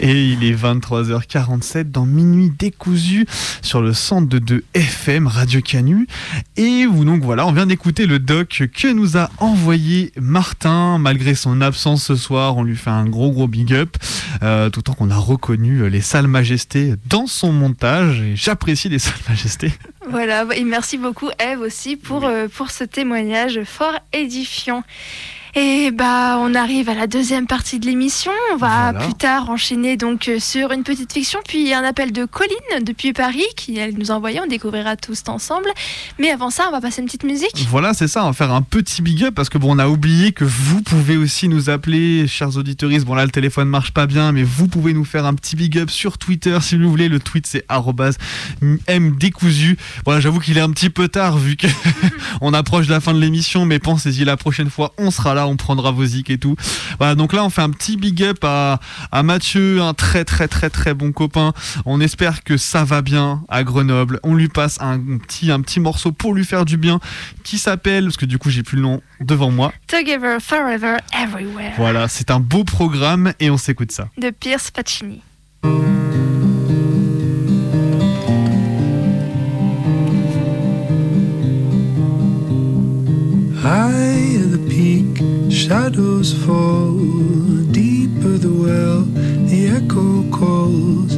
[0.00, 3.26] Et il est 23h47 dans Minuit décousu
[3.62, 6.08] sur le centre de 2 FM Radio Canu.
[6.56, 10.98] Et vous, donc voilà, on vient d'écouter le doc que nous a envoyé Martin.
[10.98, 13.96] Malgré son absence ce soir, on lui fait un gros gros big up.
[14.42, 18.20] Euh, tout en qu'on a reconnu les salles majestés dans son montage.
[18.20, 19.72] Et j'apprécie les salles majestés.
[20.10, 24.84] Voilà, et merci beaucoup Eve aussi pour, euh, pour ce témoignage fort édifiant.
[25.56, 28.32] Et bah, on arrive à la deuxième partie de l'émission.
[28.52, 29.04] On va Voilà.
[29.04, 33.12] plus tard enchaîner donc euh, sur une petite fiction, puis un appel de Colline depuis
[33.12, 34.40] Paris qui elle nous a envoyé.
[34.40, 35.68] On découvrira tous ensemble.
[36.18, 37.66] Mais avant ça, on va passer une petite musique.
[37.68, 39.86] Voilà, c'est ça, on va faire un petit big up parce que bon, on a
[39.86, 43.04] oublié que vous pouvez aussi nous appeler, chers auditeuristes.
[43.06, 45.78] Bon, là, le téléphone marche pas bien, mais vous pouvez nous faire un petit big
[45.78, 47.08] up sur Twitter si vous voulez.
[47.08, 47.64] Le tweet, c'est
[48.88, 49.76] mdécousu.
[50.04, 51.66] Voilà, j'avoue qu'il est un petit peu tard vu que
[52.40, 55.43] on approche de la fin de l'émission, mais pensez-y, la prochaine fois, on sera là,
[55.46, 56.56] on prendra vos zik et tout.
[56.98, 58.80] Voilà, donc là, on fait un petit big up à,
[59.12, 61.52] à Mathieu, un très, très, très, très bon copain.
[61.84, 64.20] On espère que ça va bien à Grenoble.
[64.22, 67.00] On lui passe un petit, un petit morceau pour lui faire du bien
[67.42, 69.72] qui s'appelle, parce que du coup, j'ai plus le nom devant moi.
[69.86, 74.08] Together, Forever, Everywhere Voilà, c'est un beau programme et on s'écoute ça.
[74.18, 75.22] de Pierce Pacini.
[85.54, 86.98] Shadows fall.
[87.70, 89.02] Deeper the well,
[89.46, 91.12] the echo calls.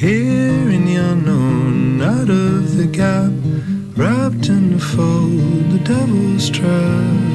[0.00, 3.30] Here in the unknown, out of the gap,
[3.94, 7.32] wrapped in the fold, the devil's trap.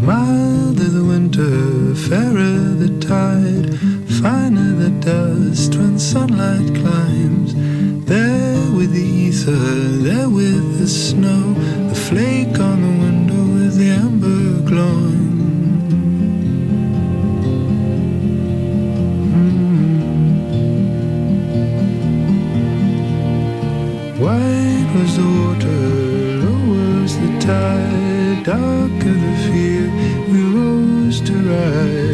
[0.00, 3.74] Milder the winter, fairer the tide,
[4.22, 4.69] finer
[5.10, 7.50] dust when sunlight climbs.
[8.10, 9.66] There with the ether,
[10.06, 11.42] there with the snow,
[11.90, 15.30] the flake on the window with the amber glowing.
[19.30, 19.90] Hmm.
[24.22, 25.82] Wide was the water,
[26.42, 29.84] low was the tide, darker the fear.
[30.30, 32.09] We rose to ride,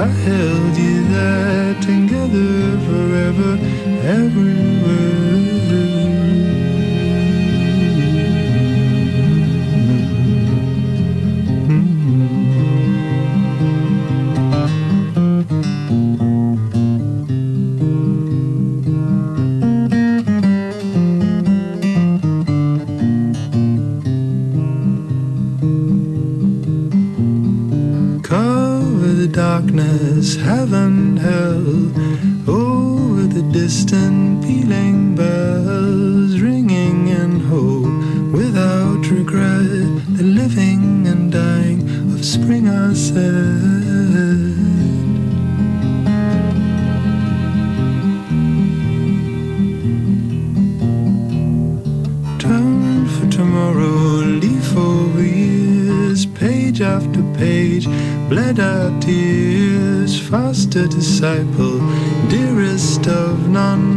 [0.00, 3.58] I held you there together forever,
[4.00, 5.19] Cover
[58.30, 61.80] bled our tears, faster disciple,
[62.28, 63.89] dearest of none,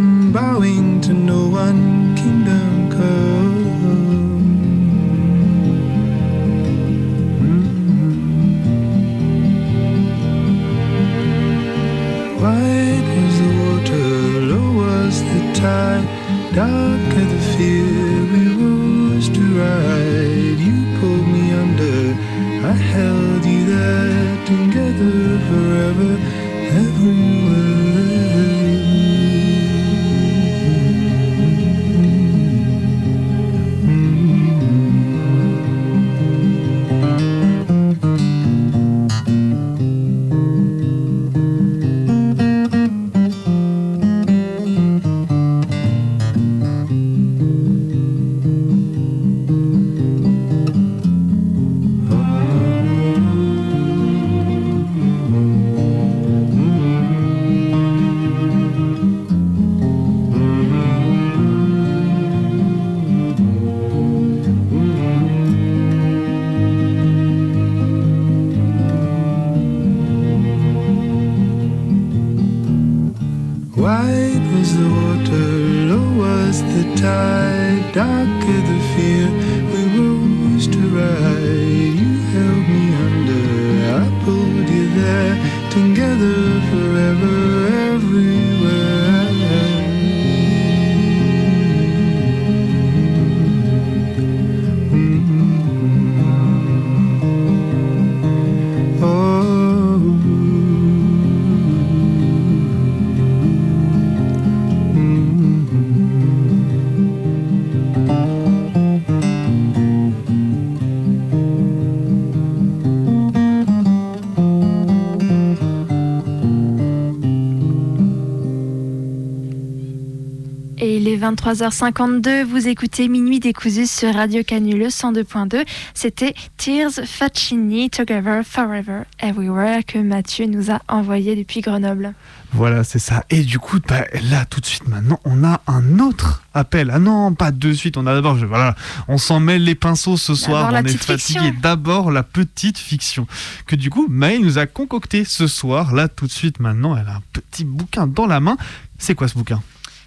[121.24, 125.66] 23h52, vous écoutez Minuit décousu sur Radio Canule 102.2.
[125.94, 132.14] C'était Tears Faccini Together Forever Everywhere que Mathieu nous a envoyé depuis Grenoble.
[132.52, 133.24] Voilà, c'est ça.
[133.30, 136.92] Et du coup, bah, là, tout de suite, maintenant, on a un autre appel.
[136.94, 137.96] Ah non, pas de suite.
[137.96, 138.76] On a d'abord, voilà,
[139.08, 140.72] on s'en mêle les pinceaux ce soir.
[140.74, 141.54] On est fatigué.
[141.62, 143.28] D'abord, la petite fiction
[143.66, 145.94] que du coup, Maë nous a concocté ce soir.
[145.94, 148.58] Là, tout de suite, maintenant, elle a un petit bouquin dans la main.
[148.98, 149.64] C'est quoi ce bouquin?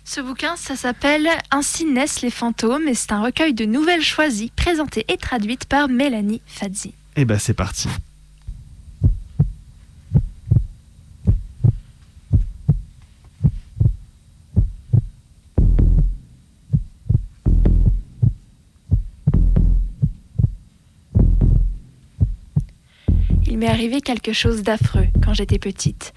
[0.07, 4.53] Ce bouquin, ça s'appelle Ainsi naissent les fantômes et c'est un recueil de nouvelles choisies
[4.55, 6.95] présentées et traduites par Mélanie Fadzi.
[7.17, 7.89] Eh ben c'est parti.
[23.49, 26.13] Il m'est arrivé quelque chose d'affreux quand j'étais petite.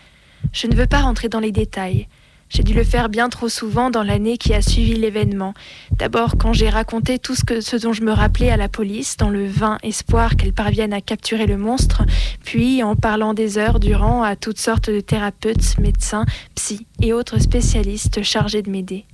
[0.53, 2.07] Je ne veux pas rentrer dans les détails.
[2.49, 5.53] J'ai dû le faire bien trop souvent dans l'année qui a suivi l'événement.
[5.91, 9.45] D'abord quand j'ai raconté tout ce, dont je me rappelais à la police, dans le
[9.45, 12.01] vain espoir qu'elle parvienne à capturer le monstre,
[12.43, 16.25] puis en parlant des heures durant à toutes sortes de thérapeutes, médecins,
[16.55, 19.05] psy et autres spécialistes chargés de m'aider.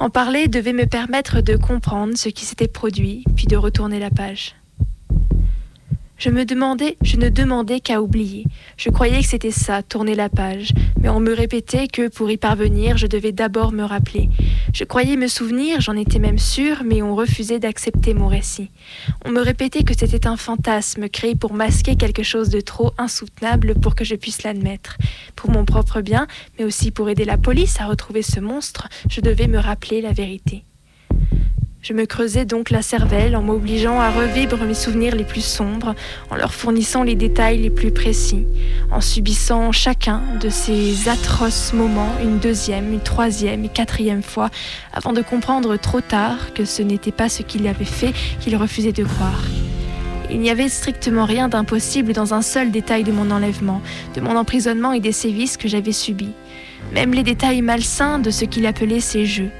[0.00, 4.10] En parler devait me permettre de comprendre ce qui s'était produit, puis de retourner la
[4.10, 4.56] page.
[6.18, 8.46] Je me demandais, je ne demandais qu'à oublier.
[8.78, 10.70] Je croyais que c'était ça, tourner la page.
[11.02, 14.30] Mais on me répétait que pour y parvenir, je devais d'abord me rappeler.
[14.72, 18.70] Je croyais me souvenir, j'en étais même sûre, mais on refusait d'accepter mon récit.
[19.26, 23.74] On me répétait que c'était un fantasme créé pour masquer quelque chose de trop insoutenable
[23.74, 24.96] pour que je puisse l'admettre.
[25.34, 26.26] Pour mon propre bien,
[26.58, 30.12] mais aussi pour aider la police à retrouver ce monstre, je devais me rappeler la
[30.12, 30.64] vérité.
[31.86, 35.94] Je me creusais donc la cervelle en m'obligeant à revivre mes souvenirs les plus sombres,
[36.30, 38.44] en leur fournissant les détails les plus précis,
[38.90, 44.50] en subissant chacun de ces atroces moments une deuxième, une troisième et quatrième fois,
[44.92, 48.90] avant de comprendre trop tard que ce n'était pas ce qu'il avait fait qu'il refusait
[48.90, 49.44] de croire.
[50.28, 53.80] Il n'y avait strictement rien d'impossible dans un seul détail de mon enlèvement,
[54.16, 56.32] de mon emprisonnement et des sévices que j'avais subis.
[56.92, 59.52] Même les détails malsains de ce qu'il appelait ses jeux.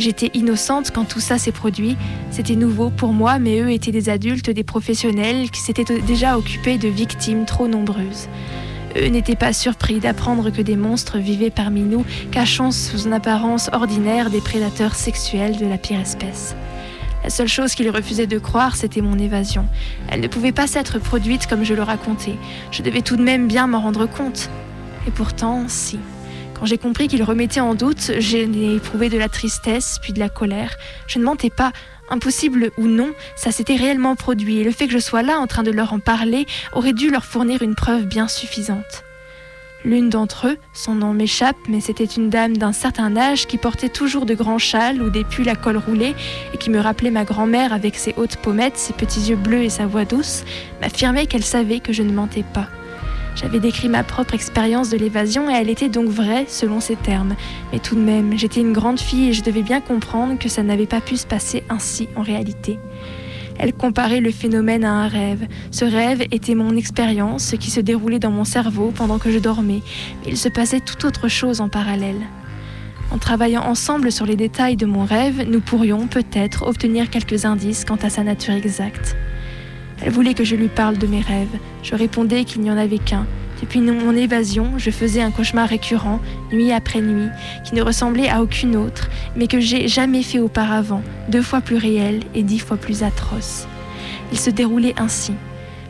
[0.00, 1.94] J'étais innocente quand tout ça s'est produit.
[2.30, 6.78] C'était nouveau pour moi, mais eux étaient des adultes, des professionnels qui s'étaient déjà occupés
[6.78, 8.30] de victimes trop nombreuses.
[8.96, 13.68] Eux n'étaient pas surpris d'apprendre que des monstres vivaient parmi nous, cachant sous une apparence
[13.74, 16.56] ordinaire des prédateurs sexuels de la pire espèce.
[17.22, 19.66] La seule chose qu'ils refusaient de croire, c'était mon évasion.
[20.08, 22.36] Elle ne pouvait pas s'être produite comme je le racontais.
[22.70, 24.48] Je devais tout de même bien m'en rendre compte.
[25.06, 25.98] Et pourtant, si.
[26.60, 28.42] Quand j'ai compris qu'il remettait en doute, j'ai
[28.74, 30.76] éprouvé de la tristesse, puis de la colère.
[31.06, 31.72] Je ne mentais pas.
[32.10, 35.46] Impossible ou non, ça s'était réellement produit, et le fait que je sois là en
[35.46, 39.04] train de leur en parler aurait dû leur fournir une preuve bien suffisante.
[39.86, 43.88] L'une d'entre eux, son nom m'échappe, mais c'était une dame d'un certain âge qui portait
[43.88, 46.14] toujours de grands châles ou des pulls à col roulé
[46.52, 49.70] et qui me rappelait ma grand-mère avec ses hautes pommettes, ses petits yeux bleus et
[49.70, 50.44] sa voix douce,
[50.82, 52.68] m'affirmait qu'elle savait que je ne mentais pas.
[53.36, 57.34] J'avais décrit ma propre expérience de l'évasion et elle était donc vraie selon ses termes.
[57.72, 60.62] Mais tout de même, j'étais une grande fille et je devais bien comprendre que ça
[60.62, 62.78] n'avait pas pu se passer ainsi en réalité.
[63.58, 65.46] Elle comparait le phénomène à un rêve.
[65.70, 69.38] Ce rêve était mon expérience, ce qui se déroulait dans mon cerveau pendant que je
[69.38, 69.82] dormais,
[70.24, 72.26] mais il se passait tout autre chose en parallèle.
[73.10, 77.84] En travaillant ensemble sur les détails de mon rêve, nous pourrions peut-être obtenir quelques indices
[77.84, 79.16] quant à sa nature exacte.
[80.02, 81.58] Elle voulait que je lui parle de mes rêves.
[81.82, 83.26] Je répondais qu'il n'y en avait qu'un.
[83.60, 86.20] Depuis mon évasion, je faisais un cauchemar récurrent,
[86.50, 87.28] nuit après nuit,
[87.64, 91.76] qui ne ressemblait à aucune autre, mais que j'ai jamais fait auparavant, deux fois plus
[91.76, 93.66] réel et dix fois plus atroce.
[94.32, 95.34] Il se déroulait ainsi.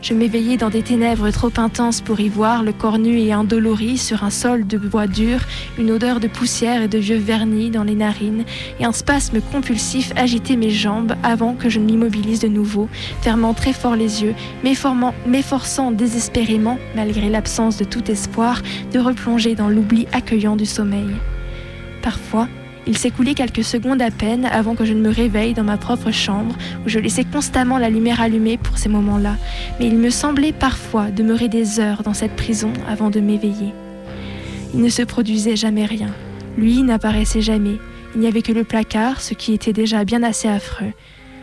[0.01, 3.99] Je m'éveillais dans des ténèbres trop intenses pour y voir, le corps nu et indolori
[3.99, 5.41] sur un sol de bois dur,
[5.77, 8.43] une odeur de poussière et de vieux vernis dans les narines,
[8.79, 12.89] et un spasme compulsif agitait mes jambes avant que je ne m'immobilise de nouveau,
[13.21, 14.33] fermant très fort les yeux,
[15.27, 21.11] m'efforçant désespérément, malgré l'absence de tout espoir, de replonger dans l'oubli accueillant du sommeil.
[22.01, 22.47] Parfois,
[22.87, 26.11] il s'écoulait quelques secondes à peine avant que je ne me réveille dans ma propre
[26.11, 26.55] chambre,
[26.85, 29.35] où je laissais constamment la lumière allumée pour ces moments-là,
[29.79, 33.73] mais il me semblait parfois demeurer des heures dans cette prison avant de m'éveiller.
[34.73, 36.09] Il ne se produisait jamais rien.
[36.57, 37.77] Lui n'apparaissait jamais.
[38.15, 40.93] Il n'y avait que le placard, ce qui était déjà bien assez affreux.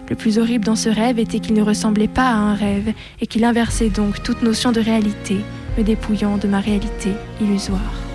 [0.09, 3.27] Le plus horrible dans ce rêve était qu'il ne ressemblait pas à un rêve et
[3.27, 5.37] qu'il inversait donc toute notion de réalité,
[5.77, 7.11] me dépouillant de ma réalité
[7.41, 8.08] illusoire.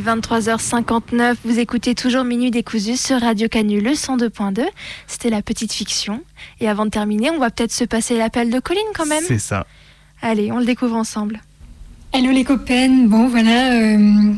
[0.00, 1.36] Est 23h59.
[1.44, 4.62] Vous écoutez toujours Minuit décousu sur Radio Canu, le 102.2.
[5.06, 6.22] C'était la petite fiction.
[6.60, 9.24] Et avant de terminer, on va peut-être se passer l'appel de Colline quand même.
[9.26, 9.66] C'est ça.
[10.22, 11.40] Allez, on le découvre ensemble.
[12.12, 14.32] Hello les copaines, bon voilà, euh,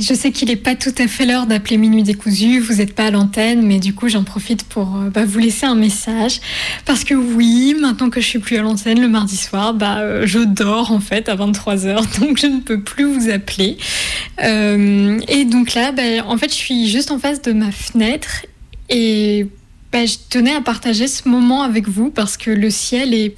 [0.00, 3.06] je sais qu'il n'est pas tout à fait l'heure d'appeler Minuit décousu, vous n'êtes pas
[3.06, 6.40] à l'antenne, mais du coup j'en profite pour euh, bah, vous laisser un message.
[6.84, 10.26] Parce que oui, maintenant que je suis plus à l'antenne le mardi soir, bah, euh,
[10.26, 13.76] je dors en fait à 23h, donc je ne peux plus vous appeler.
[14.42, 18.46] Euh, et donc là, bah, en fait je suis juste en face de ma fenêtre
[18.88, 19.46] et
[19.94, 23.34] je tenais à partager ce moment avec vous parce que le ciel est,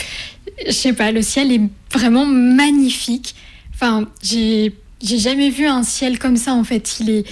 [0.66, 3.34] je sais pas, le ciel est vraiment magnifique.
[3.74, 7.00] Enfin, j'ai j'ai jamais vu un ciel comme ça en fait.
[7.00, 7.24] Il est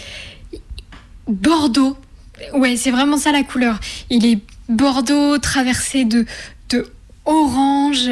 [1.26, 1.96] bordeaux.
[2.54, 3.80] Ouais, c'est vraiment ça la couleur.
[4.10, 6.26] Il est bordeaux traversé de
[6.70, 6.86] de
[7.24, 8.10] orange.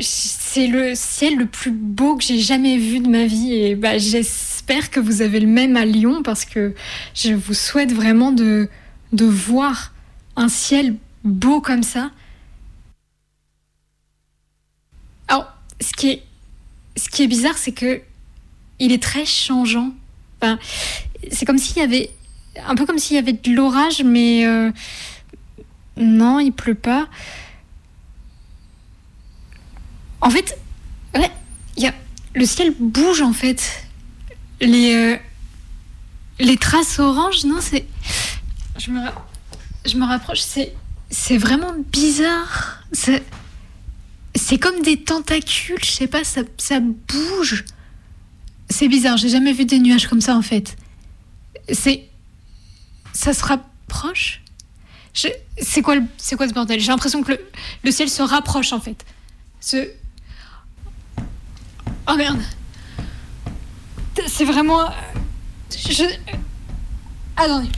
[0.00, 3.98] C'est le ciel le plus beau que j'ai jamais vu de ma vie et bah,
[3.98, 6.74] j'espère que vous avez le même à Lyon parce que
[7.14, 8.68] je vous souhaite vraiment de
[9.12, 9.92] de voir
[10.36, 12.10] un ciel beau comme ça.
[15.28, 15.46] Alors,
[15.80, 16.22] ce qui est
[16.96, 18.02] ce qui est bizarre, c'est que
[18.78, 19.92] il est très changeant.
[20.40, 20.58] Enfin,
[21.30, 22.10] c'est comme s'il y avait
[22.66, 24.70] un peu comme s'il y avait de l'orage, mais euh,
[25.96, 27.08] non, il pleut pas.
[30.20, 30.58] En fait,
[31.14, 31.30] ouais,
[31.76, 31.94] y a
[32.34, 33.84] le ciel bouge en fait.
[34.60, 35.16] Les euh,
[36.40, 37.86] les traces oranges, non, c'est
[38.78, 39.00] je me
[39.84, 40.74] je me rapproche, c'est
[41.10, 42.82] c'est vraiment bizarre.
[42.92, 43.22] C'est
[44.34, 47.64] c'est comme des tentacules, je sais pas, ça, ça bouge.
[48.70, 50.76] C'est bizarre, j'ai jamais vu des nuages comme ça en fait.
[51.72, 52.04] C'est.
[53.12, 54.42] Ça se rapproche?
[55.60, 56.04] C'est quoi, le-
[56.36, 56.78] quoi ce bordel?
[56.78, 57.40] J'ai l'impression que le,
[57.82, 59.04] le ciel se rapproche en fait.
[59.60, 59.88] Ce.
[62.06, 62.40] Oh merde
[64.28, 64.82] C'est vraiment.
[64.82, 64.92] euh,
[65.72, 66.04] Je.
[67.36, 67.68] Attendez.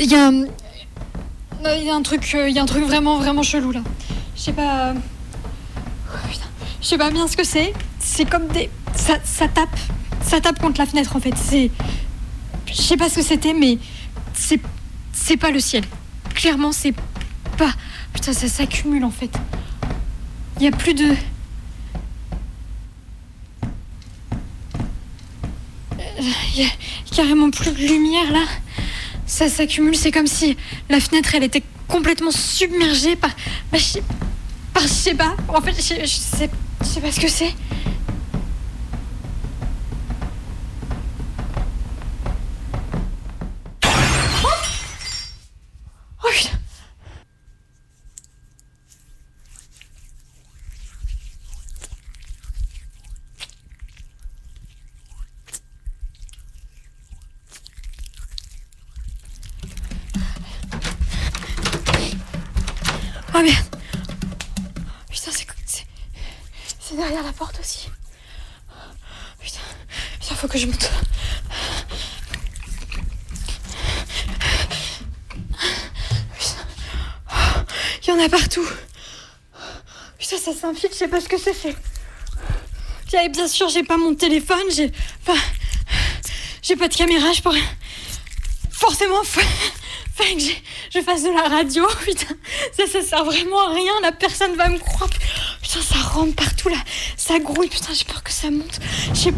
[0.00, 0.30] Il y a.
[1.78, 2.30] Il y a un truc.
[2.34, 3.80] euh, Il y a un truc vraiment, vraiment chelou là.
[4.36, 4.88] Je sais pas.
[4.88, 4.94] euh,
[6.12, 6.16] oh.
[6.80, 7.72] Je sais pas bien ce que c'est.
[7.98, 8.70] C'est comme des.
[8.94, 9.76] Ça, ça tape.
[10.22, 11.34] Ça tape contre la fenêtre en fait.
[11.36, 11.70] C'est.
[12.66, 13.78] Je sais pas ce que c'était, mais.
[14.34, 14.60] C'est.
[15.12, 15.84] C'est pas le ciel.
[16.34, 16.94] Clairement, c'est
[17.56, 17.72] pas.
[18.12, 19.30] Putain, ça s'accumule en fait.
[20.58, 21.14] Il y a plus de.
[26.18, 26.68] Il y a
[27.14, 28.44] carrément plus de lumière là.
[29.26, 30.56] Ça s'accumule, c'est comme si
[30.88, 33.30] la fenêtre elle était complètement submergée par.
[33.72, 33.84] bah, je
[34.88, 35.36] sais- pas.
[35.48, 37.54] En fait, je sais pas ce que c'est.
[46.22, 46.58] Oh putain.
[63.34, 63.66] Oh merde
[65.10, 65.46] Putain, c'est.
[65.66, 65.86] c'est-
[66.80, 67.88] C'est derrière la porte aussi.
[69.40, 69.58] Putain,
[70.20, 70.90] putain, faut que je monte.
[76.38, 76.66] Putain.
[77.32, 77.60] Oh,
[78.02, 78.66] Il y en a partout.
[80.18, 81.76] Putain, ça s'infiltre, je sais pas ce que c'est.
[83.22, 84.90] et bien sûr, j'ai pas mon téléphone, j'ai.
[85.26, 85.38] Enfin.
[86.62, 87.62] J'ai pas de caméra, je pourrais.
[88.70, 89.40] Forcément, faut...
[90.18, 90.24] que
[90.94, 91.86] je fasse de la radio.
[92.04, 92.34] Putain,
[92.76, 93.92] ça, ça sert vraiment à rien.
[94.00, 95.10] La personne va me croire.
[95.60, 96.78] Putain, ça rentre partout là.
[97.18, 97.68] Ça grouille.
[97.68, 98.80] Putain, j'ai peur que ça monte.
[99.12, 99.32] Je sais,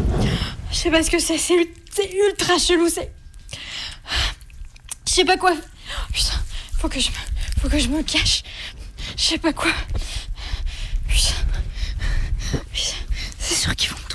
[0.71, 1.37] je sais pas ce que c'est.
[1.37, 2.87] C'est ul- c'est ultra chelou.
[2.89, 3.11] C'est.
[5.07, 5.51] Je sais pas quoi.
[6.13, 6.39] Putain,
[6.79, 7.15] faut que je me,
[7.61, 8.43] faut que je me cache.
[9.17, 9.71] Je sais pas quoi.
[11.07, 11.35] Putain.
[13.59, 14.08] Sûr qu'ils vont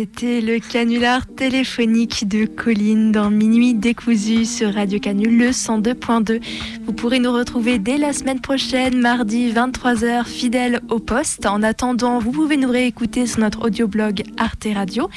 [0.00, 6.40] c'était le canular téléphonique de Colline dans Minuit décousu sur Radio Canul le 102.2.
[6.86, 11.46] Vous pourrez nous retrouver dès la semaine prochaine, mardi 23h, fidèle au poste.
[11.46, 15.10] En attendant, vous pouvez nous réécouter sur notre audioblog Arte Radio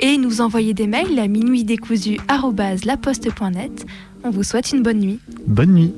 [0.00, 3.86] et nous envoyer des mails à minuitdécousu@laposte.net.
[4.24, 5.20] On vous souhaite une bonne nuit.
[5.46, 5.92] Bonne nuit.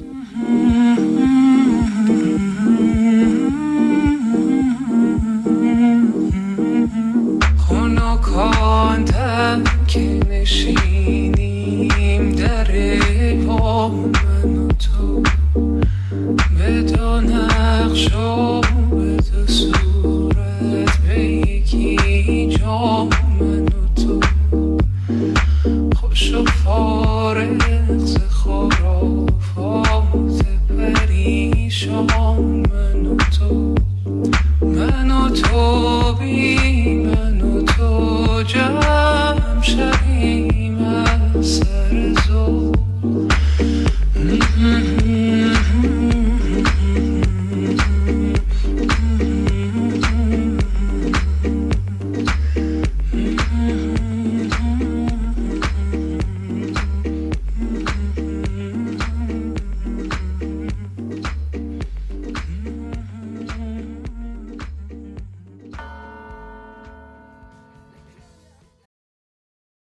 [9.96, 11.45] machine.